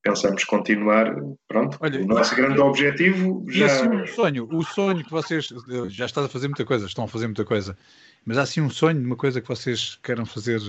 pensamos 0.04 0.44
continuar, 0.44 1.16
pronto, 1.48 1.78
Olha, 1.80 2.02
o 2.02 2.06
nosso 2.06 2.36
grande 2.36 2.60
objetivo 2.60 3.44
já... 3.48 3.66
Assim 3.66 3.88
um 3.88 4.06
sonho, 4.06 4.50
o 4.52 4.62
sonho 4.62 5.04
que 5.04 5.10
vocês, 5.10 5.48
já 5.88 6.06
estás 6.06 6.28
a 6.28 6.30
fazer 6.30 6.50
muita 6.50 6.66
coisa, 6.66 6.86
estão 6.86 7.06
a 7.06 7.08
fazer 7.08 7.26
muita 7.26 7.46
coisa, 7.46 7.78
mas 8.26 8.38
há 8.38 8.42
assim 8.42 8.60
um 8.60 8.70
sonho 8.70 9.00
de 9.00 9.06
uma 9.06 9.16
coisa 9.16 9.42
que 9.42 9.48
vocês 9.48 9.98
queiram 10.04 10.26
fazer, 10.26 10.60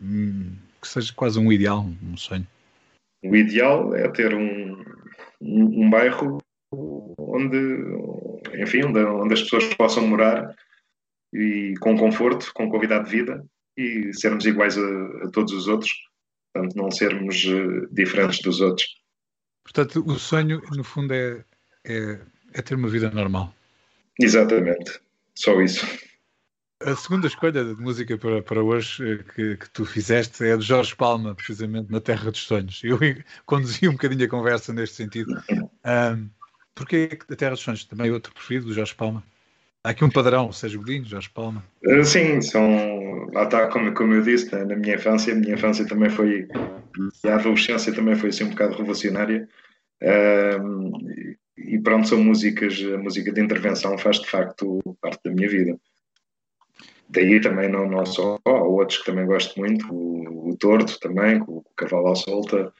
hum, 0.00 0.52
que 0.80 0.86
seja 0.86 1.12
quase 1.14 1.38
um 1.38 1.52
ideal, 1.52 1.84
um 2.02 2.16
sonho. 2.16 2.46
O 3.24 3.34
ideal 3.34 3.92
é 3.94 4.08
ter 4.08 4.32
um, 4.32 4.84
um, 5.40 5.84
um 5.84 5.90
bairro 5.90 6.38
onde, 6.72 7.58
enfim, 8.54 8.84
onde, 8.84 9.00
onde 9.00 9.34
as 9.34 9.42
pessoas 9.42 9.74
possam 9.74 10.06
morar 10.06 10.54
e 11.34 11.74
com 11.80 11.98
conforto, 11.98 12.52
com 12.54 12.70
qualidade 12.70 13.06
de 13.06 13.10
vida 13.10 13.44
e 13.76 14.12
sermos 14.14 14.46
iguais 14.46 14.78
a, 14.78 15.26
a 15.26 15.30
todos 15.32 15.52
os 15.52 15.66
outros 15.66 15.92
portanto, 16.56 16.76
não 16.76 16.90
sermos 16.90 17.44
uh, 17.44 17.86
diferentes 17.92 18.40
dos 18.40 18.60
outros. 18.60 18.86
Portanto, 19.64 20.04
o 20.06 20.18
sonho, 20.18 20.62
no 20.72 20.84
fundo, 20.84 21.12
é, 21.12 21.44
é, 21.84 22.20
é 22.54 22.62
ter 22.62 22.74
uma 22.74 22.88
vida 22.88 23.10
normal. 23.10 23.54
Exatamente, 24.20 25.00
só 25.34 25.60
isso. 25.60 25.86
A 26.82 26.94
segunda 26.94 27.26
escolha 27.26 27.64
de 27.64 27.74
música 27.80 28.18
para, 28.18 28.42
para 28.42 28.62
hoje 28.62 29.02
eh, 29.02 29.24
que, 29.34 29.56
que, 29.56 29.70
tu 29.70 29.86
fizeste 29.86 30.44
é 30.44 30.56
de 30.56 30.62
Jorge 30.62 30.94
Palma, 30.94 31.34
precisamente 31.34 31.90
na 31.90 32.00
Terra 32.00 32.30
dos 32.30 32.40
Sonhos. 32.40 32.82
Eu 32.84 32.98
conduzi 33.46 33.88
um 33.88 33.92
bocadinho 33.92 34.26
a 34.26 34.28
conversa 34.28 34.72
neste 34.72 34.96
sentido. 34.96 35.32
Um, 35.86 36.28
Porquê 36.74 37.18
a 37.30 37.36
Terra 37.36 37.52
dos 37.52 37.60
Sonhos? 37.60 37.84
Também 37.84 38.10
outro 38.10 38.34
preferido 38.34 38.66
do 38.66 38.74
Jorge 38.74 38.94
Palma? 38.94 39.22
Há 39.86 39.90
aqui 39.90 40.04
um 40.04 40.10
padrão, 40.10 40.50
Sérgio 40.50 40.80
Godinho, 40.80 41.04
Jorge 41.04 41.30
Palma. 41.30 41.64
Uh, 41.86 42.04
sim, 42.04 42.40
são. 42.40 43.28
Lá 43.32 43.44
está, 43.44 43.68
como, 43.68 43.94
como 43.94 44.14
eu 44.14 44.22
disse, 44.22 44.52
na, 44.52 44.74
minha 44.74 44.96
infância, 44.96 45.32
a 45.32 45.36
minha 45.36 45.54
infância 45.54 45.86
também 45.86 46.10
foi. 46.10 46.48
E 47.22 47.28
a 47.28 47.36
adolescência 47.36 47.94
também 47.94 48.16
foi 48.16 48.30
assim 48.30 48.42
um 48.42 48.50
bocado 48.50 48.74
revolucionária. 48.74 49.48
Uh, 50.02 51.30
e 51.56 51.78
pronto, 51.78 52.08
são 52.08 52.18
músicas, 52.18 52.82
a 52.92 52.98
música 52.98 53.32
de 53.32 53.40
intervenção 53.40 53.96
faz 53.96 54.18
de 54.18 54.28
facto 54.28 54.80
parte 55.00 55.20
da 55.24 55.30
minha 55.30 55.48
vida. 55.48 55.78
Daí 57.08 57.40
também 57.40 57.70
não, 57.70 57.88
não 57.88 58.04
só, 58.04 58.40
há 58.44 58.50
outros 58.50 58.98
que 58.98 59.06
também 59.06 59.24
gosto 59.24 59.56
muito, 59.56 59.86
o, 59.94 60.50
o 60.50 60.56
Torto 60.56 60.98
também, 60.98 61.40
o, 61.42 61.58
o 61.58 61.64
Cavalo 61.76 62.10
à 62.10 62.16
Solta, 62.16 62.72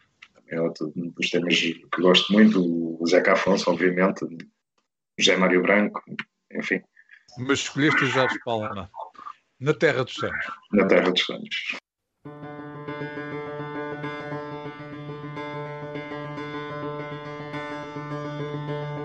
é 0.48 0.60
outro 0.60 0.92
dos 0.96 1.30
temas 1.30 1.54
que 1.54 2.02
gosto 2.02 2.32
muito, 2.32 2.60
o 3.00 3.06
Zeca 3.06 3.34
Afonso, 3.34 3.70
obviamente, 3.70 4.24
o 4.24 4.36
José 5.16 5.36
Mário 5.36 5.62
Branco, 5.62 6.02
enfim. 6.52 6.82
Mas 7.38 7.58
escolheste 7.58 8.04
o 8.04 8.06
Jorge 8.06 8.38
Palma 8.44 8.90
na 9.60 9.74
Terra 9.74 10.04
dos 10.04 10.14
Sonhos. 10.14 10.46
Na 10.72 10.86
Terra 10.86 11.10
dos 11.10 11.22
Sonhos. 11.22 11.76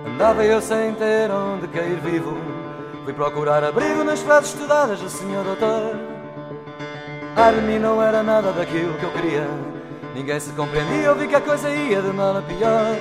Andava 0.08 0.46
eu 0.46 0.62
sem 0.62 0.94
ter 0.96 1.30
onde 1.30 1.68
cair 1.68 2.00
vivo. 2.00 2.38
Fui 3.04 3.14
procurar 3.14 3.64
abrigo 3.64 4.04
nas 4.04 4.22
frases 4.22 4.54
estudadas 4.54 5.02
do 5.02 5.10
senhor 5.10 5.44
doutor. 5.44 5.96
Mim 7.68 7.80
não 7.80 8.02
era 8.02 8.24
nada 8.24 8.54
daquilo 8.54 8.98
que 8.98 9.04
eu 9.04 9.12
queria. 9.12 9.48
Ninguém 10.14 10.40
se 10.40 10.52
compreendia, 10.54 11.04
eu 11.04 11.16
vi 11.16 11.28
que 11.28 11.36
a 11.36 11.42
coisa 11.42 11.70
ia 11.70 12.02
de 12.02 12.14
mal 12.14 12.38
a 12.38 12.42
pior. 12.42 12.96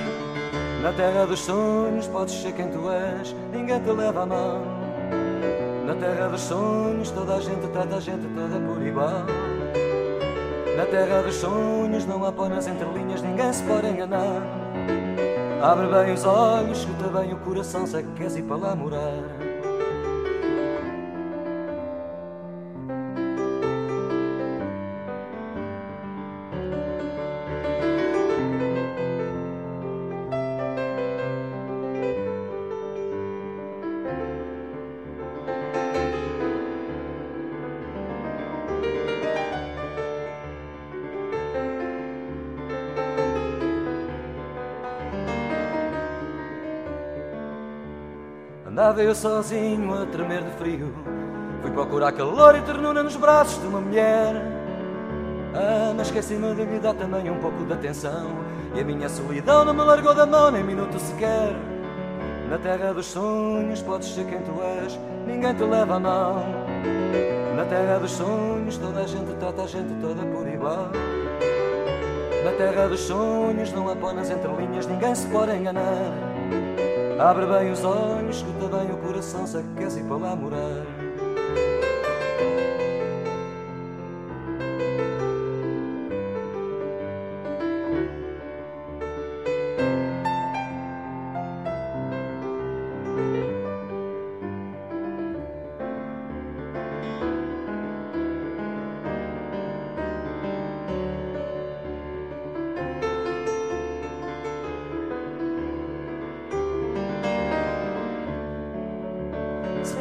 Na 0.83 0.93
terra 0.93 1.27
dos 1.27 1.41
sonhos 1.41 2.07
podes 2.09 2.35
ser 2.35 2.53
quem 2.53 2.71
tu 2.71 2.91
és 2.91 3.33
Ninguém 3.53 3.83
te 3.83 3.91
leva 3.91 4.23
a 4.23 4.27
mão 4.27 4.80
na 5.87 5.95
terra 5.95 6.29
dos 6.29 6.41
sonhos 6.41 7.11
toda 7.11 7.37
a 7.37 7.41
gente 7.41 7.67
trata 7.69 7.97
a 7.97 8.01
gente 8.01 8.27
toda 8.35 8.61
por 8.61 8.83
igual. 8.83 9.25
Na 10.77 10.87
terra 10.87 11.23
dos 11.23 11.35
sonhos 11.35 12.07
não 12.07 12.25
há 12.25 12.49
nas 12.49 12.67
entrelinhas, 12.67 13.23
ninguém 13.23 13.53
se 13.53 13.63
pode 13.65 13.89
enganar. 13.89 14.43
Abre 15.63 15.87
bem 15.89 16.15
os 16.15 16.25
olhos, 16.25 16.79
escuta 16.79 17.09
bem 17.09 17.35
o 17.35 17.37
coração, 17.39 17.87
se 17.87 18.03
que 18.03 18.13
queres 18.13 18.37
ir 18.37 18.43
para 18.45 18.57
lá 18.57 18.75
morar. 18.75 19.50
Andava 48.91 49.05
eu 49.05 49.15
sozinho 49.15 50.03
a 50.03 50.05
tremer 50.05 50.43
de 50.43 50.51
frio. 50.59 50.93
Fui 51.63 51.71
procurar 51.71 52.11
calor 52.11 52.57
e 52.57 52.63
ternura 52.63 53.05
nos 53.05 53.15
braços 53.15 53.63
de 53.63 53.69
uma 53.69 53.81
mulher. 53.81 54.35
Ah, 55.55 55.95
mas 55.97 56.09
esqueci-me 56.09 56.53
de 56.57 56.65
lhe 56.65 56.81
dar 56.81 56.95
também 56.95 57.31
um 57.31 57.39
pouco 57.39 57.65
de 57.65 57.73
atenção. 57.73 58.33
E 58.75 58.81
a 58.81 58.85
minha 58.85 59.09
solidão 59.09 59.65
não 59.65 59.73
me 59.73 59.83
largou 59.83 60.13
da 60.13 60.27
mão 60.27 60.51
nem 60.51 60.65
minuto 60.65 60.99
sequer. 60.99 61.55
Na 62.51 62.59
terra 62.59 62.93
dos 62.93 63.07
sonhos 63.07 63.81
podes 63.81 64.13
ser 64.13 64.27
quem 64.27 64.41
tu 64.41 64.61
és 64.61 64.99
Ninguém 65.25 65.55
te 65.55 65.63
leva 65.63 65.95
a 65.95 66.01
mão 66.01 66.45
Na 67.55 67.65
terra 67.65 68.01
dos 68.01 68.11
sonhos 68.11 68.77
toda 68.77 69.03
a 69.03 69.07
gente 69.07 69.33
trata 69.35 69.63
a 69.63 69.67
gente 69.69 69.95
toda 70.01 70.27
por 70.27 70.49
igual. 70.49 70.91
Na 72.45 72.51
terra 72.59 72.89
dos 72.89 73.03
sonhos 73.03 73.73
não 73.73 73.89
há 73.89 73.95
pó 73.95 74.13
nas 74.13 74.31
entrelinhas 74.31 74.85
Ninguém 74.89 75.15
se 75.15 75.29
pode 75.29 75.55
enganar 75.55 76.30
Abre 77.21 77.45
bem 77.45 77.71
os 77.71 77.85
olhos, 77.85 78.37
escuta 78.37 78.79
bem 78.79 78.91
o 78.93 78.97
coração, 78.97 79.47
se 79.47 79.59
aquece 79.59 80.03
para 80.05 80.17
lá 80.17 80.35
morar. 80.35 81.00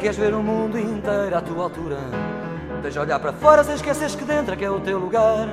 Queres 0.00 0.16
ver 0.16 0.32
o 0.32 0.42
mundo 0.42 0.78
inteiro 0.78 1.36
à 1.36 1.42
tua 1.42 1.64
altura, 1.64 1.98
tens 2.82 2.96
olhar 2.96 3.20
para 3.20 3.34
fora 3.34 3.62
sem 3.62 3.74
esqueceres 3.74 4.14
que 4.14 4.24
dentro 4.24 4.54
é 4.54 4.56
que 4.56 4.64
é 4.64 4.70
o 4.70 4.80
teu 4.80 4.98
lugar. 4.98 5.46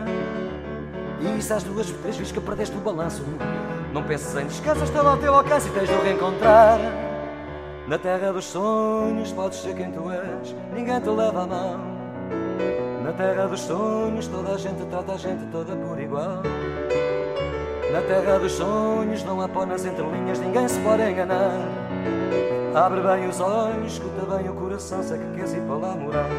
E 1.20 1.42
se 1.42 1.52
às 1.52 1.64
duas, 1.64 1.92
três 1.92 2.16
vezes 2.16 2.32
que 2.32 2.40
perdeste 2.40 2.76
o 2.78 2.80
balanço, 2.80 3.24
não 3.92 4.04
penses 4.04 4.34
em 4.38 4.48
descanso, 4.48 4.86
está 4.86 5.02
lá 5.02 5.12
ao 5.12 5.18
teu 5.18 5.34
alcance 5.34 5.68
e 5.68 5.72
tens 5.72 5.90
de 5.90 5.96
o 5.96 6.02
reencontrar. 6.02 6.80
Na 7.88 7.98
terra 7.98 8.32
dos 8.32 8.46
sonhos 8.46 9.34
podes 9.34 9.62
ser 9.62 9.76
quem 9.76 9.92
tu 9.92 10.10
és, 10.10 10.56
ninguém 10.74 11.02
te 11.02 11.10
leva 11.10 11.44
a 11.44 11.48
mão. 11.48 11.80
Na 13.04 13.12
terra 13.12 13.48
dos 13.48 13.62
sonhos 13.62 14.28
toda 14.28 14.54
a 14.54 14.58
gente 14.58 14.86
trata 14.86 15.12
a 15.12 15.18
gente 15.18 15.46
toda 15.52 15.76
por 15.76 16.00
igual. 16.00 16.42
Na 17.92 18.02
terra 18.02 18.40
dos 18.40 18.54
sonhos 18.54 19.24
não 19.26 19.42
há 19.42 19.50
pó 19.50 19.66
nas 19.66 19.84
entrelinhas, 19.84 20.40
ninguém 20.40 20.68
se 20.70 20.80
pode 20.80 21.04
enganar. 21.04 21.77
Abre 22.78 23.02
bem 23.02 23.28
os 23.28 23.40
olhos, 23.40 23.94
escuta 23.94 24.38
bem 24.38 24.48
o 24.50 24.54
coração, 24.54 25.02
se 25.02 25.12
é 25.12 25.18
que 25.18 25.34
queres 25.34 25.52
ir 25.52 25.62
para 25.62 25.78
lá 25.78 25.96
morar. 25.96 26.30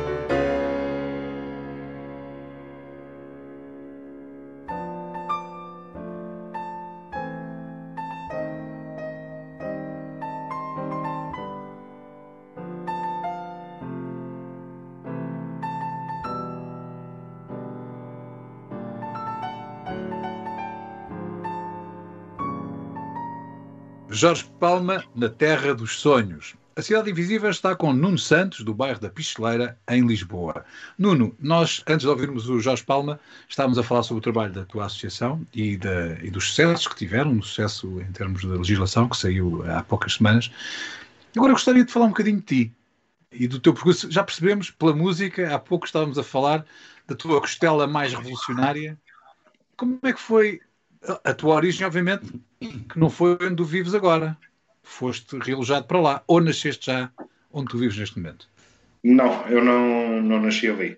Jorge 24.11 24.45
Palma, 24.59 25.05
na 25.15 25.29
Terra 25.29 25.75
dos 25.75 26.01
Sonhos. 26.01 26.55
A 26.75 26.81
Cidade 26.81 27.11
Invisível 27.11 27.51
está 27.51 27.77
com 27.77 27.93
Nuno 27.93 28.17
Santos, 28.17 28.65
do 28.65 28.73
bairro 28.73 28.99
da 28.99 29.11
Picheleira, 29.11 29.79
em 29.87 30.07
Lisboa. 30.07 30.65
Nuno, 30.97 31.37
nós, 31.39 31.83
antes 31.87 32.05
de 32.05 32.09
ouvirmos 32.09 32.49
o 32.49 32.59
Jorge 32.59 32.83
Palma, 32.83 33.21
estávamos 33.49 33.79
a 33.79 33.83
falar 33.83 34.03
sobre 34.03 34.21
o 34.21 34.23
trabalho 34.23 34.53
da 34.53 34.65
tua 34.65 34.87
associação 34.87 35.47
e, 35.53 35.77
da, 35.77 36.15
e 36.23 36.31
dos 36.31 36.49
sucessos 36.49 36.89
que 36.89 36.95
tiveram, 36.95 37.33
um 37.33 37.43
sucesso 37.43 38.01
em 38.01 38.11
termos 38.13 38.41
de 38.41 38.47
legislação, 38.47 39.09
que 39.09 39.17
saiu 39.17 39.63
há 39.71 39.83
poucas 39.83 40.15
semanas. 40.15 40.51
Agora 41.37 41.53
gostaria 41.53 41.85
de 41.85 41.93
falar 41.93 42.07
um 42.07 42.11
bocadinho 42.11 42.39
de 42.39 42.45
ti 42.45 42.73
e 43.31 43.47
do 43.47 43.61
teu 43.61 43.75
percurso. 43.75 44.11
Já 44.11 44.25
percebemos 44.25 44.71
pela 44.71 44.95
música, 44.95 45.55
há 45.55 45.59
pouco 45.59 45.85
estávamos 45.85 46.17
a 46.17 46.23
falar 46.23 46.65
da 47.07 47.15
tua 47.15 47.41
costela 47.41 47.87
mais 47.87 48.15
revolucionária. 48.15 48.99
Como 49.77 49.99
é 50.03 50.13
que 50.13 50.21
foi 50.21 50.61
a 51.25 51.35
tua 51.35 51.55
origem, 51.55 51.87
obviamente, 51.87 52.27
que 52.61 52.99
não 52.99 53.11
foi 53.11 53.33
onde 53.41 53.57
tu 53.57 53.65
vives 53.65 53.95
agora. 53.95 54.37
Foste 54.83 55.39
realojado 55.39 55.87
para 55.87 56.01
lá. 56.01 56.23
Ou 56.27 56.41
nasceste 56.41 56.87
já 56.87 57.11
onde 57.53 57.69
tu 57.69 57.79
vives 57.79 57.99
neste 57.99 58.19
momento? 58.19 58.49
Não, 59.05 59.47
eu 59.49 59.63
não, 59.63 60.23
não 60.23 60.41
nasci 60.41 60.69
ali. 60.69 60.97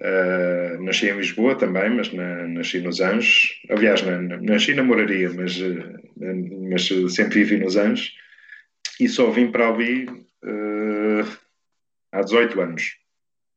Uh, 0.00 0.82
nasci 0.82 1.08
em 1.08 1.16
Lisboa 1.16 1.56
também, 1.56 1.90
mas 1.90 2.12
na, 2.12 2.46
nasci 2.48 2.80
nos 2.80 3.00
Anjos. 3.00 3.60
Aliás, 3.70 4.02
na, 4.02 4.20
nasci 4.20 4.74
na 4.74 4.82
Moraria, 4.82 5.30
mas, 5.32 5.56
uh, 5.60 6.00
mas 6.70 6.88
sempre 7.14 7.44
vivi 7.44 7.58
nos 7.58 7.76
Anjos. 7.76 8.14
E 9.00 9.08
só 9.08 9.30
vim 9.30 9.50
para 9.50 9.68
ali 9.68 10.06
uh, 10.08 11.38
há 12.12 12.22
18 12.22 12.60
anos. 12.60 12.96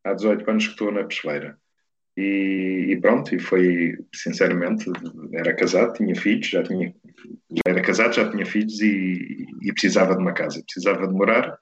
Há 0.03 0.13
18 0.13 0.49
anos 0.49 0.65
que 0.65 0.71
estou 0.71 0.91
na 0.91 1.03
Pesleira. 1.03 1.60
E, 2.17 2.87
e, 2.89 2.97
pronto, 2.99 3.33
e 3.33 3.39
foi, 3.39 3.97
sinceramente, 4.13 4.85
era 5.33 5.55
casado, 5.55 5.93
tinha 5.93 6.13
filhos, 6.15 6.47
já 6.47 6.61
tinha, 6.61 6.93
já 7.49 7.61
era 7.65 7.81
casado, 7.81 8.13
já 8.13 8.29
tinha 8.29 8.45
filhos 8.45 8.81
e, 8.81 9.45
e 9.61 9.71
precisava 9.71 10.15
de 10.15 10.21
uma 10.21 10.33
casa, 10.33 10.61
precisava 10.63 11.07
de 11.07 11.13
morar, 11.13 11.57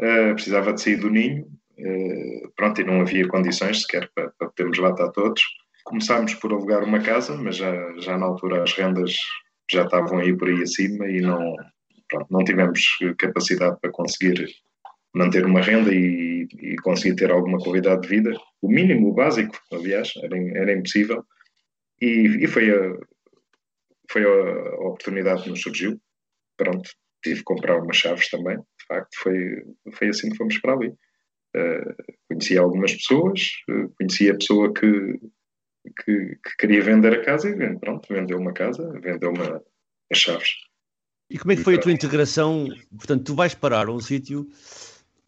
uh, 0.00 0.34
precisava 0.34 0.72
de 0.74 0.82
sair 0.82 0.96
do 0.96 1.10
ninho, 1.10 1.46
uh, 1.78 2.52
pronto, 2.54 2.80
e 2.80 2.84
não 2.84 3.00
havia 3.00 3.26
condições 3.26 3.82
sequer 3.82 4.10
para, 4.14 4.30
para 4.38 4.48
podermos 4.48 4.78
lá 4.78 4.90
estar 4.90 5.08
todos. 5.10 5.42
Começámos 5.84 6.34
por 6.34 6.52
alugar 6.52 6.84
uma 6.84 7.00
casa, 7.00 7.34
mas 7.36 7.56
já, 7.56 7.72
já 7.98 8.18
na 8.18 8.26
altura 8.26 8.62
as 8.62 8.72
rendas 8.74 9.16
já 9.70 9.84
estavam 9.84 10.18
aí 10.18 10.36
por 10.36 10.48
aí 10.48 10.62
acima 10.62 11.08
e 11.08 11.20
não, 11.20 11.56
pronto, 12.08 12.26
não 12.30 12.44
tivemos 12.44 12.98
capacidade 13.18 13.80
para 13.80 13.90
conseguir 13.90 14.48
manter 15.14 15.44
uma 15.44 15.60
renda 15.60 15.92
e, 15.92 16.46
e, 16.60 16.76
conseguir 16.76 17.16
ter 17.16 17.30
alguma 17.30 17.58
qualidade 17.58 18.02
de 18.02 18.08
vida, 18.08 18.32
o 18.60 18.68
mínimo, 18.68 19.10
o 19.10 19.14
básico, 19.14 19.58
aliás, 19.72 20.12
era, 20.22 20.36
era 20.36 20.72
impossível. 20.72 21.24
E, 22.00 22.44
e, 22.44 22.46
foi, 22.46 22.70
a, 22.70 22.96
foi 24.10 24.24
a 24.24 24.74
oportunidade 24.86 25.42
que 25.42 25.50
nos 25.50 25.60
surgiu. 25.60 26.00
Pronto, 26.56 26.90
tive 27.22 27.38
que 27.38 27.44
comprar 27.44 27.78
umas 27.78 27.96
chaves 27.96 28.28
também, 28.28 28.56
de 28.56 28.86
facto, 28.86 29.16
foi, 29.18 29.62
foi 29.92 30.08
assim 30.08 30.30
que 30.30 30.36
fomos 30.36 30.58
para 30.58 30.74
ali. 30.74 30.88
Uh, 31.54 31.94
conheci 32.28 32.56
algumas 32.56 32.94
pessoas, 32.94 33.50
uh, 33.68 33.88
conheci 33.96 34.30
a 34.30 34.34
pessoa 34.34 34.72
que, 34.72 35.20
que, 36.02 36.36
que, 36.36 36.56
queria 36.58 36.82
vender 36.82 37.12
a 37.12 37.24
casa 37.24 37.50
e 37.50 37.78
pronto, 37.78 38.08
vendeu 38.08 38.38
uma 38.38 38.54
casa, 38.54 38.90
vendeu 39.00 39.30
uma, 39.30 39.62
as 40.10 40.18
chaves. 40.18 40.50
E 41.28 41.38
como 41.38 41.52
é 41.52 41.56
que 41.56 41.62
foi 41.62 41.74
a 41.74 41.80
tua 41.80 41.92
integração? 41.92 42.68
Portanto, 42.96 43.24
tu 43.24 43.34
vais 43.34 43.54
parar 43.54 43.88
a 43.88 43.92
um 43.92 44.00
sítio 44.00 44.48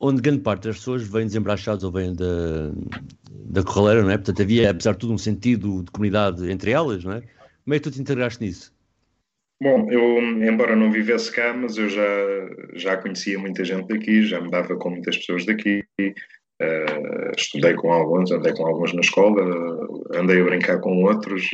onde 0.05 0.21
grande 0.21 0.43
parte 0.43 0.69
das 0.69 0.77
pessoas 0.77 1.03
vêm 1.09 1.27
desembrachados 1.27 1.83
ou 1.83 1.91
vêm 1.91 2.15
da, 2.15 2.71
da 3.31 3.63
corraleira, 3.63 4.03
não 4.03 4.11
é? 4.11 4.19
Portanto, 4.19 4.43
havia, 4.43 4.71
apesar 4.71 4.93
de 4.93 4.99
tudo, 4.99 5.15
um 5.15 5.19
sentido 5.19 5.83
de 5.83 5.91
comunidade 5.91 6.51
entre 6.51 6.73
elas, 6.73 7.03
não 7.03 7.13
é? 7.13 7.23
Como 7.65 7.75
é 7.75 7.79
que 7.79 7.85
tu 7.85 7.91
te 7.91 8.01
integraste 8.01 8.45
nisso? 8.45 8.75
Bom, 9.63 9.91
eu, 9.91 10.21
embora 10.47 10.77
não 10.77 10.93
vivesse 10.93 11.33
cá, 11.33 11.55
mas 11.55 11.79
eu 11.79 11.89
já, 11.89 12.03
já 12.75 12.97
conhecia 12.99 13.39
muita 13.39 13.65
gente 13.65 13.89
daqui, 13.89 14.23
já 14.23 14.41
me 14.41 14.51
dava 14.51 14.77
com 14.77 14.91
muitas 14.91 15.17
pessoas 15.17 15.47
daqui, 15.47 15.83
uh, 16.01 17.33
estudei 17.35 17.75
com 17.75 17.91
alguns, 17.91 18.31
andei 18.31 18.53
com 18.53 18.67
alguns 18.67 18.93
na 18.93 19.01
escola, 19.01 19.41
andei 20.13 20.43
a 20.43 20.45
brincar 20.45 20.81
com 20.81 21.05
outros, 21.05 21.49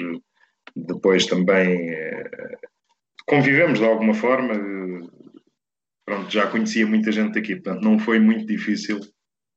depois 0.74 1.26
também 1.26 1.92
uh, 1.92 2.58
convivemos 3.28 3.78
de 3.78 3.84
alguma 3.84 4.14
forma, 4.14 4.54
pronto, 6.10 6.28
já 6.28 6.48
conhecia 6.48 6.84
muita 6.84 7.12
gente 7.12 7.38
aqui, 7.38 7.54
portanto 7.54 7.84
não 7.84 7.96
foi 7.96 8.18
muito 8.18 8.44
difícil. 8.44 8.98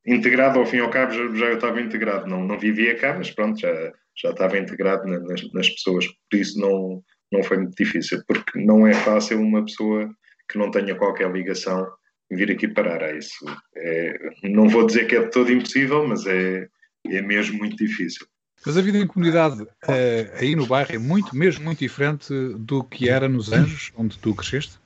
Integrado 0.06 0.60
ao 0.60 0.66
fim 0.68 0.78
e 0.78 0.80
ao 0.82 0.90
cabo 0.92 1.12
já, 1.12 1.36
já 1.36 1.46
eu 1.48 1.56
estava 1.56 1.82
integrado, 1.82 2.28
não, 2.28 2.46
não 2.46 2.60
vivia 2.60 2.96
cá, 2.96 3.16
mas 3.18 3.32
pronto, 3.32 3.60
já, 3.60 3.74
já 4.16 4.30
estava 4.30 4.60
integrado 4.60 5.08
na, 5.08 5.20
nas, 5.20 5.52
nas 5.52 5.68
pessoas, 5.70 6.06
por 6.30 6.38
isso 6.38 6.60
não, 6.60 7.04
não 7.32 7.42
foi 7.42 7.58
muito 7.58 7.76
difícil, 7.76 8.22
porque 8.28 8.64
não 8.64 8.86
é 8.86 8.94
fácil 8.94 9.42
uma 9.42 9.66
pessoa 9.66 10.08
que 10.48 10.60
não 10.60 10.70
tenha 10.70 10.94
qualquer 10.94 11.32
ligação 11.32 11.88
vir 12.30 12.52
aqui 12.52 12.68
parar 12.68 13.02
a 13.02 13.18
isso. 13.18 13.34
É, 13.76 14.14
não 14.44 14.70
vou 14.70 14.86
dizer 14.86 15.08
que 15.08 15.16
é 15.16 15.28
todo 15.30 15.52
impossível, 15.52 16.08
mas 16.08 16.28
é, 16.28 16.68
é 17.08 17.22
mesmo 17.22 17.58
muito 17.58 17.76
difícil. 17.78 18.28
Mas 18.64 18.78
a 18.78 18.82
vida 18.82 19.00
em 19.00 19.08
comunidade 19.08 19.66
eh, 19.88 20.32
aí 20.36 20.56
no 20.56 20.68
bairro 20.68 20.94
é 20.94 20.98
muito, 20.98 21.36
mesmo 21.36 21.66
muito 21.66 21.80
diferente 21.80 22.34
do 22.60 22.84
que 22.84 23.10
era 23.10 23.28
nos 23.28 23.52
Anjos, 23.52 23.92
onde 23.98 24.18
tu 24.20 24.34
cresceste? 24.34 24.83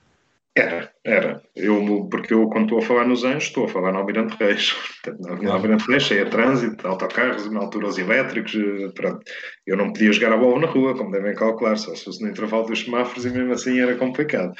Era, 0.58 0.92
era. 1.04 1.44
Eu, 1.56 2.08
porque 2.10 2.34
eu, 2.34 2.50
quando 2.50 2.64
estou 2.64 2.80
a 2.80 2.82
falar 2.82 3.08
nos 3.08 3.24
Anjos, 3.24 3.44
estou 3.44 3.66
a 3.66 3.68
falar 3.68 3.92
no 3.92 4.00
Almirante 4.00 4.36
Reis. 4.40 4.76
No 5.20 5.52
Almirante 5.52 5.86
Reis, 5.88 6.02
cheia 6.02 6.26
de 6.26 6.32
trânsito, 6.32 6.88
autocarros, 6.88 7.52
na 7.52 7.60
altura 7.60 7.88
os 7.88 8.00
elétricos. 8.00 8.56
Eh, 8.56 8.90
pronto. 8.96 9.24
Eu 9.68 9.78
não 9.78 9.94
podia 9.94 10.12
jogar 10.12 10.34
a 10.34 10.38
bola 10.38 10.62
na 10.62 10.68
rua, 10.68 10.98
como 10.98 11.12
devem 11.12 11.36
calcular, 11.36 11.78
só 11.78 11.94
se 11.94 12.06
fosse 12.06 12.24
no 12.24 12.30
intervalo 12.30 12.66
dos 12.66 12.84
semáforos 12.84 13.24
e 13.26 13.30
mesmo 13.30 13.54
assim 13.54 13.80
era 13.80 13.96
complicado. 13.96 14.52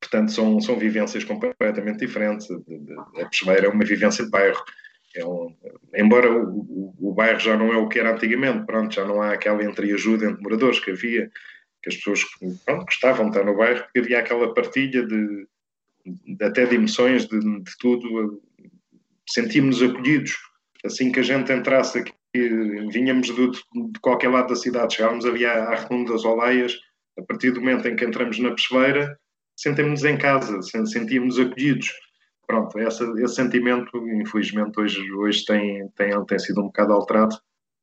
Portanto, 0.00 0.32
são, 0.32 0.58
são 0.58 0.78
vivências 0.78 1.22
completamente 1.22 1.98
diferentes. 1.98 2.48
A 2.50 3.26
Pessoeira 3.26 3.66
é 3.66 3.70
uma 3.70 3.84
vivência 3.84 4.24
de 4.24 4.30
bairro. 4.30 4.64
É 5.14 5.24
um, 5.24 5.54
embora 5.94 6.32
o, 6.32 6.48
o, 6.48 7.10
o, 7.10 7.14
bairro 7.14 7.40
já 7.40 7.56
não 7.58 7.72
é 7.72 7.76
o 7.76 7.88
que 7.88 7.98
era 7.98 8.12
antigamente, 8.12 8.66
pronto, 8.66 8.94
já 8.94 9.04
não 9.04 9.20
há 9.20 9.32
aquela 9.32 9.64
entreajuda 9.64 10.26
entre 10.26 10.42
moradores 10.42 10.78
que 10.78 10.90
havia 10.90 11.30
que 11.86 11.90
as 11.90 11.96
pessoas 11.96 12.24
pronto, 12.64 12.84
gostavam 12.84 13.30
de 13.30 13.36
estar 13.36 13.48
no 13.48 13.56
bairro, 13.56 13.84
porque 13.84 14.00
havia 14.00 14.18
aquela 14.18 14.52
partilha 14.52 15.06
de, 15.06 15.46
de 16.04 16.44
até 16.44 16.66
de 16.66 16.74
emoções, 16.74 17.26
de, 17.28 17.38
de 17.38 17.78
tudo. 17.78 18.42
Sentíamos-nos 19.28 19.90
acolhidos. 19.90 20.32
Assim 20.84 21.12
que 21.12 21.20
a 21.20 21.22
gente 21.22 21.52
entrasse 21.52 21.98
aqui, 21.98 22.12
vinhamos 22.90 23.28
de, 23.28 23.50
de 23.50 24.00
qualquer 24.00 24.30
lado 24.30 24.48
da 24.48 24.56
cidade, 24.56 24.94
chegávamos 24.94 25.24
ali 25.24 25.46
à, 25.46 25.64
à 25.64 25.74
Redonda 25.76 26.12
das 26.12 26.24
Olaias, 26.24 26.76
a 27.18 27.22
partir 27.22 27.52
do 27.52 27.60
momento 27.60 27.88
em 27.88 27.96
que 27.96 28.04
entramos 28.04 28.38
na 28.38 28.50
pessoeira, 28.50 29.18
sentimos-nos 29.56 30.04
em 30.04 30.18
casa, 30.18 30.60
sentíamos 30.86 31.38
acolhidos. 31.38 31.90
Pronto, 32.46 32.78
essa, 32.78 33.04
esse 33.18 33.34
sentimento, 33.34 33.96
infelizmente, 33.96 34.78
hoje, 34.78 35.12
hoje 35.12 35.44
tem, 35.44 35.88
tem, 35.96 36.24
tem 36.26 36.38
sido 36.38 36.60
um 36.60 36.66
bocado 36.66 36.92
alterado. 36.92 37.36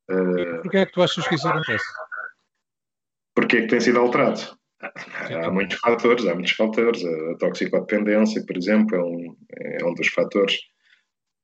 Uh, 0.10 0.62
Porquê 0.62 0.78
é 0.78 0.86
que 0.86 0.94
tu 0.94 1.02
achas 1.02 1.28
que 1.28 1.36
isso 1.36 1.48
acontece? 1.48 1.84
Porquê 3.36 3.58
é 3.58 3.62
que 3.62 3.68
tem 3.68 3.80
sido 3.80 4.00
alterado? 4.00 4.58
Há 5.44 5.50
muitos 5.50 5.78
fatores, 5.80 6.26
há 6.26 6.34
muitos 6.34 6.52
fatores. 6.54 7.04
A 7.06 7.36
toxicodependência, 7.38 8.46
por 8.46 8.58
exemplo, 8.58 8.96
é 8.96 9.04
um, 9.04 9.38
é 9.52 9.86
um 9.86 9.94
dos 9.94 10.08
fatores. 10.08 10.60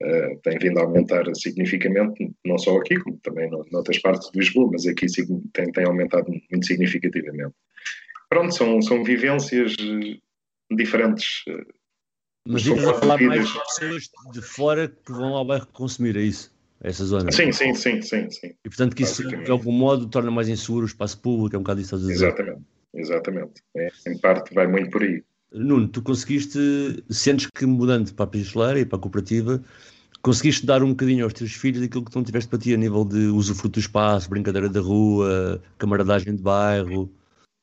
Uh, 0.02 0.40
tem 0.42 0.58
vindo 0.58 0.78
a 0.78 0.82
aumentar 0.82 1.24
significativamente, 1.34 2.34
não 2.44 2.56
só 2.56 2.78
aqui, 2.78 2.98
como 3.00 3.18
também 3.18 3.50
noutras 3.70 3.98
partes 3.98 4.30
de 4.30 4.38
Lisboa, 4.38 4.70
mas 4.72 4.86
aqui 4.86 5.04
tem, 5.52 5.70
tem 5.72 5.84
aumentado 5.84 6.26
muito 6.50 6.66
significativamente. 6.66 7.54
Pronto, 8.30 8.54
são, 8.54 8.80
são 8.80 9.04
vivências 9.04 9.76
eh, 9.78 10.16
diferentes. 10.74 11.44
Mas 12.48 12.62
estás 12.62 12.88
a 12.88 12.94
falar 12.94 13.20
mais 13.20 13.46
de 13.46 13.58
pessoas 13.58 14.10
de 14.32 14.40
fora 14.40 14.88
que 14.88 15.12
vão 15.12 15.34
ao 15.34 15.44
bairro 15.44 15.66
consumir, 15.66 16.16
é 16.16 16.22
isso? 16.22 16.50
Essa 16.82 17.04
zona? 17.04 17.30
Sim, 17.30 17.52
sim, 17.52 17.74
sim, 17.74 18.00
sim, 18.00 18.30
sim. 18.30 18.54
E 18.64 18.68
portanto 18.68 18.96
que 18.96 19.02
isso 19.02 19.22
de 19.22 19.50
algum 19.50 19.72
modo 19.72 20.06
torna 20.08 20.30
mais 20.30 20.48
inseguro 20.48 20.84
o 20.84 20.88
espaço 20.88 21.18
público, 21.20 21.54
é 21.54 21.58
um 21.58 21.62
bocado 21.62 21.80
isso 21.80 21.94
estás 21.94 22.04
a 22.04 22.12
dizer. 22.12 22.26
Exatamente, 22.26 22.62
exatamente. 22.94 23.62
É, 23.76 23.88
em 24.08 24.18
parte 24.18 24.54
vai 24.54 24.66
muito 24.66 24.90
por 24.90 25.02
aí. 25.02 25.22
Nuno, 25.52 25.88
tu 25.88 26.00
conseguiste, 26.00 26.58
sentes 27.10 27.48
que 27.54 27.66
mudando 27.66 28.14
para 28.14 28.24
a 28.24 28.28
pistoleira 28.28 28.80
e 28.80 28.86
para 28.86 28.98
a 28.98 29.02
cooperativa, 29.02 29.62
conseguiste 30.22 30.64
dar 30.64 30.82
um 30.82 30.90
bocadinho 30.90 31.24
aos 31.24 31.32
teus 31.32 31.52
filhos 31.52 31.82
aquilo 31.82 32.04
que 32.04 32.14
não 32.14 32.24
tiveste 32.24 32.48
para 32.48 32.58
ti 32.58 32.72
a 32.72 32.76
nível 32.76 33.04
de 33.04 33.26
usufruto 33.26 33.74
do 33.74 33.80
espaço, 33.80 34.30
brincadeira 34.30 34.68
da 34.68 34.80
rua, 34.80 35.60
camaradagem 35.76 36.34
de 36.34 36.42
bairro? 36.42 37.12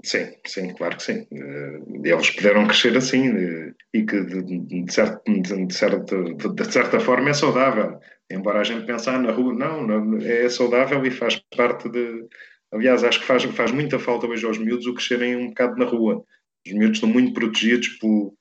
Sim, 0.04 0.28
sim, 0.46 0.74
claro 0.76 0.96
que 0.98 1.04
sim. 1.04 1.28
Eh, 1.32 1.80
eles 2.04 2.30
puderam 2.30 2.68
crescer 2.68 2.96
assim 2.96 3.30
eh, 3.30 3.74
e 3.94 4.04
que 4.04 4.24
de, 4.24 4.44
de, 4.44 4.84
de, 4.84 4.94
certo, 4.94 5.24
de, 5.26 5.74
certa, 5.74 6.24
de, 6.24 6.72
certa 6.72 7.00
forma 7.00 7.30
é 7.30 7.34
saudável. 7.34 8.00
Embora 8.30 8.60
a 8.60 8.64
gente 8.64 8.86
pensar 8.86 9.20
na 9.20 9.32
rua, 9.32 9.54
não, 9.54 9.86
não, 9.86 10.18
é 10.18 10.50
saudável 10.50 11.06
e 11.06 11.12
faz 11.12 11.42
parte 11.56 11.88
de. 11.90 12.28
Aliás, 12.72 13.04
acho 13.04 13.22
que 13.22 13.26
faz, 13.26 13.44
faz 13.44 13.72
muita 13.72 13.98
falta 13.98 14.28
hoje 14.28 14.46
aos 14.46 14.58
miúdos 14.58 14.86
o 14.86 14.94
crescerem 14.94 15.36
um 15.38 15.48
bocado 15.50 15.78
na 15.78 15.86
rua. 15.86 16.24
Os 16.66 16.74
miúdos 16.74 16.98
estão 16.98 17.10
muito 17.10 17.34
protegidos 17.34 17.88
por, 18.00 18.34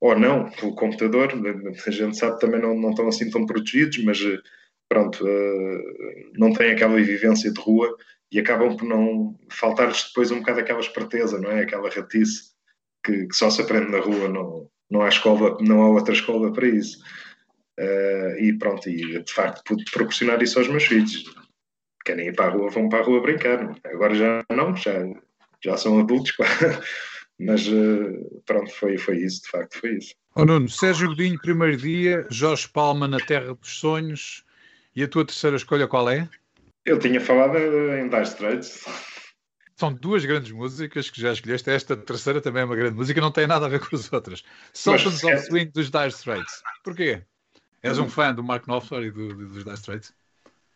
ou 0.00 0.18
não, 0.18 0.50
pelo 0.50 0.74
computador. 0.74 1.32
A 1.86 1.90
gente 1.90 2.16
sabe 2.16 2.40
também 2.40 2.60
não, 2.60 2.76
não 2.76 2.90
estão 2.90 3.06
assim 3.06 3.30
tão 3.30 3.46
protegidos, 3.46 4.02
mas 4.02 4.20
eh, 4.20 4.38
pronto, 4.88 5.24
não 6.34 6.52
têm 6.52 6.72
aquela 6.72 6.96
vivência 6.96 7.52
de 7.52 7.60
rua 7.60 7.96
e 8.30 8.38
acabam 8.38 8.76
por 8.76 8.84
não 8.84 9.38
faltar-lhes 9.50 10.08
depois 10.08 10.30
um 10.30 10.40
bocado 10.40 10.60
aquela 10.60 10.80
esperteza, 10.80 11.38
não 11.38 11.50
é? 11.50 11.62
Aquela 11.62 11.88
ratice 11.88 12.52
que, 13.04 13.26
que, 13.26 13.34
só 13.34 13.50
se 13.50 13.62
aprende 13.62 13.90
na 13.90 14.00
rua, 14.00 14.28
não, 14.28 14.68
não 14.90 15.02
há 15.02 15.08
escola, 15.08 15.56
não 15.60 15.82
há 15.82 15.88
outra 15.90 16.14
escola 16.14 16.52
para 16.52 16.68
isso. 16.68 16.98
Uh, 17.78 18.36
e 18.40 18.58
pronto, 18.58 18.88
e 18.88 19.22
de 19.22 19.32
facto 19.32 19.62
pude 19.62 19.84
proporcionar 19.92 20.42
isso 20.42 20.58
aos 20.58 20.66
meus 20.66 20.84
filhos. 20.84 21.24
Querem 22.04 22.26
ir 22.26 22.34
para 22.34 22.46
a 22.46 22.50
rua, 22.50 22.70
vão 22.70 22.88
para 22.88 22.98
a 22.98 23.02
rua 23.02 23.22
brincar. 23.22 23.76
Agora 23.84 24.16
já 24.16 24.44
não, 24.50 24.74
já, 24.74 24.92
já 25.62 25.76
são 25.76 26.00
adultos, 26.00 26.32
claro. 26.36 26.82
Mas 27.38 27.68
uh, 27.68 28.42
pronto, 28.44 28.68
foi, 28.72 28.98
foi 28.98 29.18
isso, 29.18 29.42
de 29.42 29.50
facto, 29.50 29.78
foi 29.78 29.98
isso. 29.98 30.12
Oh 30.34 30.44
Nuno, 30.44 30.68
Sérgio 30.68 31.08
Godinho, 31.08 31.38
primeiro 31.40 31.76
dia, 31.76 32.26
Jorge 32.30 32.68
Palma 32.68 33.06
na 33.06 33.18
Terra 33.18 33.54
dos 33.54 33.78
Sonhos. 33.78 34.44
E 34.96 35.04
a 35.04 35.08
tua 35.08 35.24
terceira 35.24 35.56
escolha 35.56 35.86
qual 35.86 36.10
é? 36.10 36.28
Eu 36.84 36.98
tinha 36.98 37.20
falado 37.20 37.56
em 37.56 38.08
Dire 38.08 38.22
Straits. 38.22 38.84
São 39.76 39.94
duas 39.94 40.24
grandes 40.24 40.50
músicas 40.50 41.08
que 41.08 41.20
já 41.20 41.32
escolheste. 41.32 41.70
Esta 41.70 41.96
terceira 41.96 42.40
também 42.40 42.62
é 42.62 42.64
uma 42.64 42.74
grande 42.74 42.96
música, 42.96 43.20
não 43.20 43.30
tem 43.30 43.46
nada 43.46 43.66
a 43.66 43.68
ver 43.68 43.78
com 43.78 43.94
as 43.94 44.12
outras. 44.12 44.42
Sultans 44.72 45.22
of 45.22 45.38
Swing 45.46 45.70
dos 45.70 45.88
Dire 45.88 46.08
Straits. 46.08 46.62
Porquê? 46.82 47.22
És 47.82 47.98
um 47.98 48.08
fã 48.08 48.34
do 48.34 48.42
Mark 48.42 48.66
Knopfler 48.66 49.04
e 49.04 49.10
do, 49.10 49.28
dos 49.34 49.64
Dire 49.64 49.76
Straits? 49.76 50.12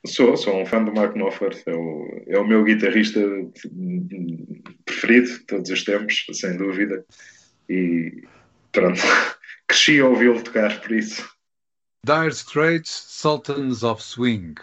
Sou, 0.07 0.37
sou 0.37 0.61
um 0.61 0.67
fã 0.67 0.83
do 0.83 0.93
Mark 0.93 1.15
Knopfler. 1.15 1.61
É 1.67 1.75
o, 1.75 2.23
é 2.27 2.38
o 2.38 2.47
meu 2.47 2.65
guitarrista 2.65 3.21
preferido 4.85 5.29
de 5.29 5.38
todos 5.41 5.71
os 5.71 5.85
tempos, 5.85 6.25
sem 6.33 6.57
dúvida. 6.57 7.05
E 7.69 8.25
pronto, 8.73 9.01
cresci 9.67 10.01
a 10.01 10.07
ouvi-lo 10.07 10.43
tocar 10.43 10.81
por 10.81 10.93
isso. 10.93 11.29
Dire 12.05 12.33
Straits, 12.33 12.91
Sultans 12.91 13.85
of 13.85 14.03
Swing. 14.03 14.55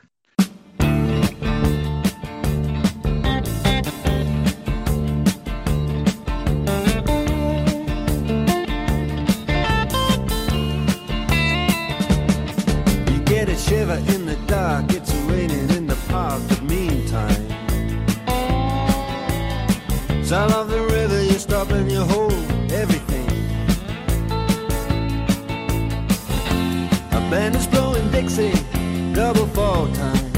A 27.12 27.19
band 27.30 27.56
is 27.56 27.67
blowing 27.67 28.10
Dixie, 28.12 28.54
double 29.13 29.48
fall 29.48 29.88
time. 29.93 30.29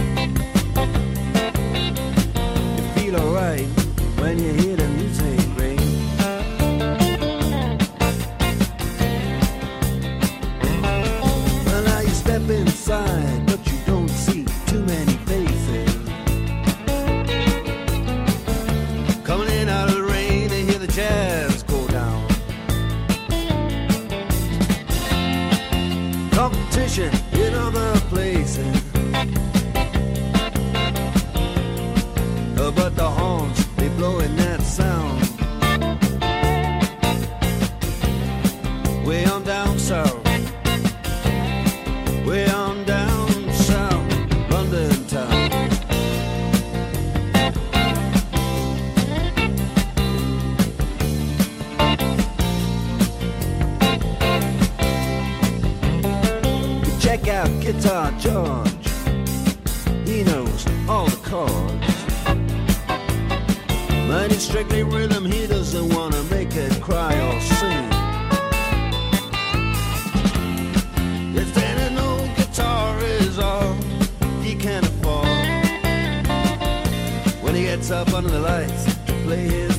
Up 77.92 78.14
under 78.14 78.30
the 78.30 78.40
lights 78.40 78.86
to 79.06 79.14
play 79.26 79.48
his 79.48 79.78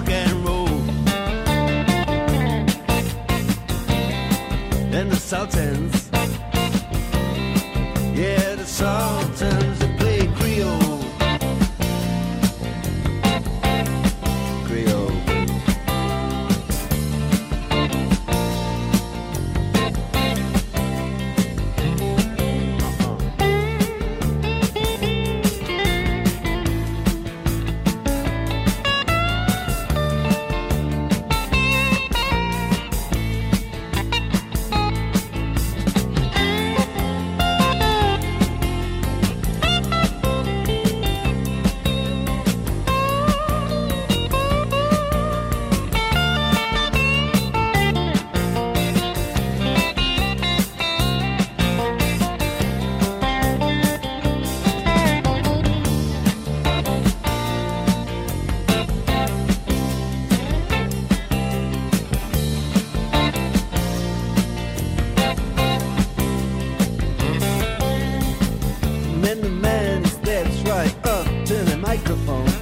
rock 0.00 0.10
and 0.10 0.44
roll. 0.44 0.68
And 4.92 5.10
the 5.10 5.16
Sultans. 5.16 5.99
Microphone. 72.00 72.59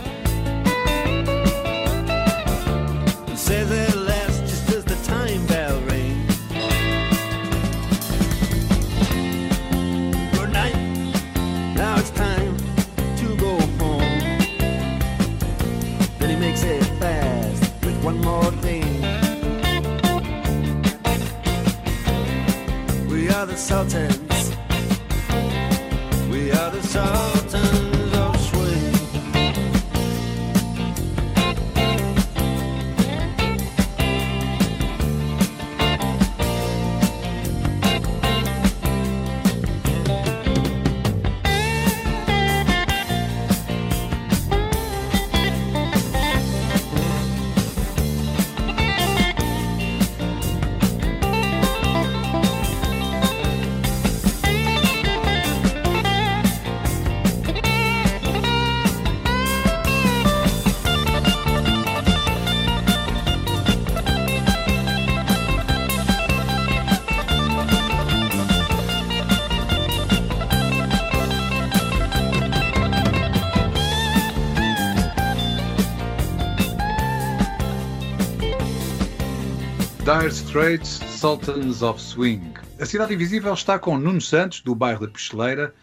Dire 80.08 80.32
Straits, 80.32 81.00
Sultans 81.20 81.82
of 81.82 82.00
Swing. 82.00 82.54
A 82.80 82.86
Cidade 82.86 83.12
Invisível 83.12 83.52
está 83.52 83.78
com 83.78 83.98
Nuno 83.98 84.22
Santos, 84.22 84.62
do 84.62 84.74
bairro 84.74 85.06
da 85.06 85.12
Picheleira, 85.12 85.74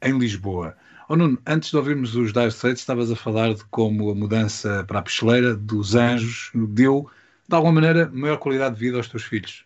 em 0.00 0.16
Lisboa. 0.16 0.76
Oh, 1.08 1.16
Nuno, 1.16 1.42
antes 1.44 1.70
de 1.70 1.76
ouvirmos 1.76 2.14
os 2.14 2.32
Dire 2.32 2.46
Straits, 2.52 2.82
estavas 2.82 3.10
a 3.10 3.16
falar 3.16 3.52
de 3.52 3.64
como 3.72 4.10
a 4.10 4.14
mudança 4.14 4.84
para 4.86 5.00
a 5.00 5.02
Picheleira 5.02 5.56
dos 5.56 5.96
Anjos 5.96 6.52
deu, 6.54 7.10
de 7.48 7.56
alguma 7.56 7.72
maneira, 7.72 8.08
maior 8.12 8.36
qualidade 8.36 8.76
de 8.76 8.80
vida 8.80 8.96
aos 8.96 9.08
teus 9.08 9.24
filhos. 9.24 9.64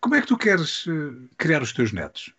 Como 0.00 0.14
é 0.14 0.22
que 0.22 0.28
tu 0.28 0.38
queres 0.38 0.86
eh, 0.88 1.28
criar 1.36 1.60
os 1.60 1.74
teus 1.74 1.92
netos? 1.92 2.32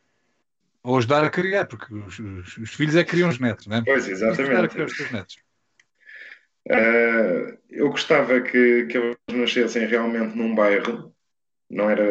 Ou 0.82 0.98
ajudar 0.98 1.24
a 1.24 1.30
criar, 1.30 1.66
porque 1.66 1.94
os, 1.94 2.18
os- 2.18 2.58
os 2.58 2.74
filhos 2.74 2.96
é 2.96 3.04
que 3.04 3.12
criam 3.12 3.30
os 3.30 3.38
netos, 3.38 3.68
não 3.68 3.78
é? 3.78 3.82
Pois, 3.84 4.08
exatamente. 4.08 4.70
criar 4.70 4.86
os 4.88 4.98
teus 4.98 5.12
netos? 5.12 5.38
Eh, 6.70 7.58
eu 7.70 7.90
gostava 7.90 8.42
que, 8.42 8.86
que 8.86 8.98
eles 8.98 9.18
nascessem 9.32 9.88
realmente 9.88 10.36
num 10.36 10.54
bairro, 10.56 11.14
não 11.70 11.90
era 11.90 12.04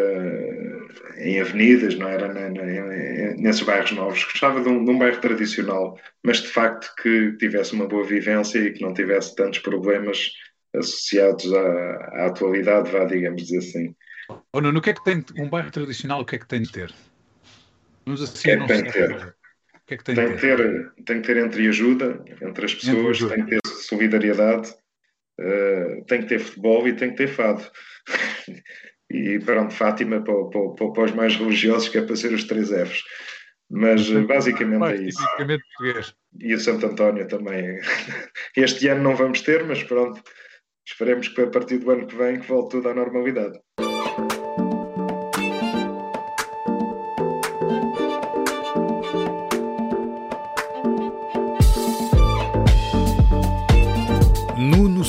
em 1.18 1.40
avenidas, 1.40 1.94
não 1.94 2.08
era 2.08 2.28
na- 2.32 2.48
na- 2.50 3.36
nesses 3.36 3.62
bairros 3.62 3.92
novos. 3.92 4.24
Gostava 4.24 4.60
de 4.60 4.68
um, 4.68 4.84
de 4.84 4.90
um 4.90 4.98
bairro 4.98 5.20
tradicional, 5.20 5.98
mas 6.22 6.38
de 6.42 6.48
facto 6.48 6.94
que 7.02 7.32
tivesse 7.38 7.72
uma 7.72 7.86
boa 7.86 8.04
vivência 8.04 8.58
e 8.58 8.72
que 8.72 8.82
não 8.82 8.94
tivesse 8.94 9.34
tantos 9.34 9.58
problemas 9.60 10.30
associados 10.74 11.52
à, 11.52 11.60
à 11.60 12.26
atualidade, 12.26 12.90
vá, 12.90 13.04
digamos 13.04 13.42
dizer 13.44 13.58
assim. 13.58 13.94
Oh, 14.52 14.60
Nuno, 14.60 14.78
o 14.78 14.82
que 14.82 14.90
é 14.90 14.94
que 14.94 15.04
tem 15.04 15.24
um 15.38 15.48
bairro 15.48 15.70
tradicional, 15.70 16.20
o 16.20 16.24
que 16.24 16.36
é 16.36 16.38
que 16.38 16.48
tem 16.48 16.62
de 16.62 16.72
ter? 16.72 16.92
Vamos 18.04 18.22
assim, 18.22 18.50
é 18.50 18.56
que 18.56 18.66
tem 18.66 18.82
de 18.82 18.92
ter? 18.92 19.35
Que 19.86 19.94
é 19.94 19.96
que 19.96 20.04
tem, 20.04 20.14
Tem 20.14 20.34
que 20.34 20.40
ter? 20.40 20.56
ter, 20.56 20.92
tem 21.04 21.20
que 21.20 21.26
ter 21.26 21.36
entreajuda 21.38 22.24
entre 22.42 22.64
as 22.64 22.74
pessoas, 22.74 23.20
Entreajuda. 23.20 23.34
tem 23.34 23.44
que 23.44 23.50
ter 23.50 23.68
solidariedade, 23.68 24.74
eh, 25.40 26.02
tem 26.08 26.20
que 26.22 26.26
ter 26.28 26.38
futebol 26.40 26.86
e 26.88 26.94
tem 26.96 27.10
que 27.10 27.16
ter 27.16 27.28
fado. 27.28 27.64
E 29.08 29.38
pronto, 29.38 29.72
Fátima 29.72 30.20
para, 30.20 30.34
para, 30.50 30.70
para, 30.74 30.92
para 30.92 31.04
os 31.04 31.12
mais 31.12 31.36
religiosos, 31.36 31.88
que 31.88 31.96
é 31.96 32.02
para 32.02 32.16
ser 32.16 32.32
os 32.32 32.42
três 32.42 32.70
Fs. 32.70 33.04
Mas 33.70 34.10
eh, 34.10 34.20
basicamente 34.22 34.80
Mais 34.80 35.00
é 35.00 35.04
isso. 35.04 35.22
português. 35.36 36.12
E 36.40 36.52
o 36.52 36.58
Santo 36.58 36.86
António 36.86 37.24
também. 37.28 37.78
Este 38.56 38.88
ano 38.88 39.04
não 39.04 39.14
vamos 39.14 39.42
ter, 39.42 39.62
mas 39.64 39.80
pronto, 39.84 40.20
esperemos 40.84 41.28
que 41.28 41.40
a 41.40 41.46
partir 41.46 41.78
do 41.78 41.88
ano 41.92 42.04
que 42.08 42.16
vem 42.16 42.40
que 42.40 42.48
volte 42.48 42.72
tudo 42.72 42.88
à 42.88 42.94
normalidade. 42.94 43.56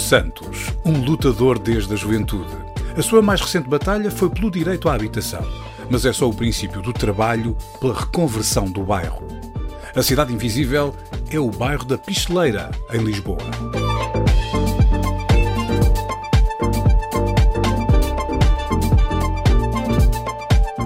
Santos, 0.08 0.74
um 0.86 1.02
lutador 1.04 1.60
desde 1.60 1.94
a 1.94 1.98
juventude. 1.98 2.56
A 2.96 3.02
sua 3.02 3.22
mais 3.22 3.42
recente 3.42 3.68
batalha 3.68 4.10
foi 4.10 4.30
pelo 4.30 4.50
direito 4.50 4.88
à 4.88 4.94
habitação, 4.94 5.46
mas 5.90 6.06
é 6.06 6.14
só 6.14 6.30
o 6.30 6.34
princípio 6.34 6.82
do 6.82 6.94
trabalho 6.94 7.58
pela 7.82 7.94
reconversão 7.94 8.72
do 8.72 8.84
bairro. 8.84 9.28
A 9.94 10.02
Cidade 10.02 10.34
Invisível 10.34 10.96
é 11.30 11.38
o 11.38 11.52
bairro 11.52 11.84
da 11.84 11.98
Picheleira, 11.98 12.72
em 12.94 13.00
Lisboa. 13.00 13.44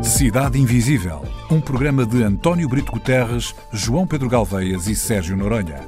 Cidade 0.02 0.60
Invisível, 0.60 1.22
um 1.52 1.62
programa 1.62 2.08
de 2.08 2.24
António 2.24 2.68
Brito 2.68 2.92
Guterres, 2.92 3.54
João 3.72 4.08
Pedro 4.08 4.28
Galveias 4.28 4.88
e 4.88 4.96
Sérgio 4.96 5.38
Noronha, 5.38 5.88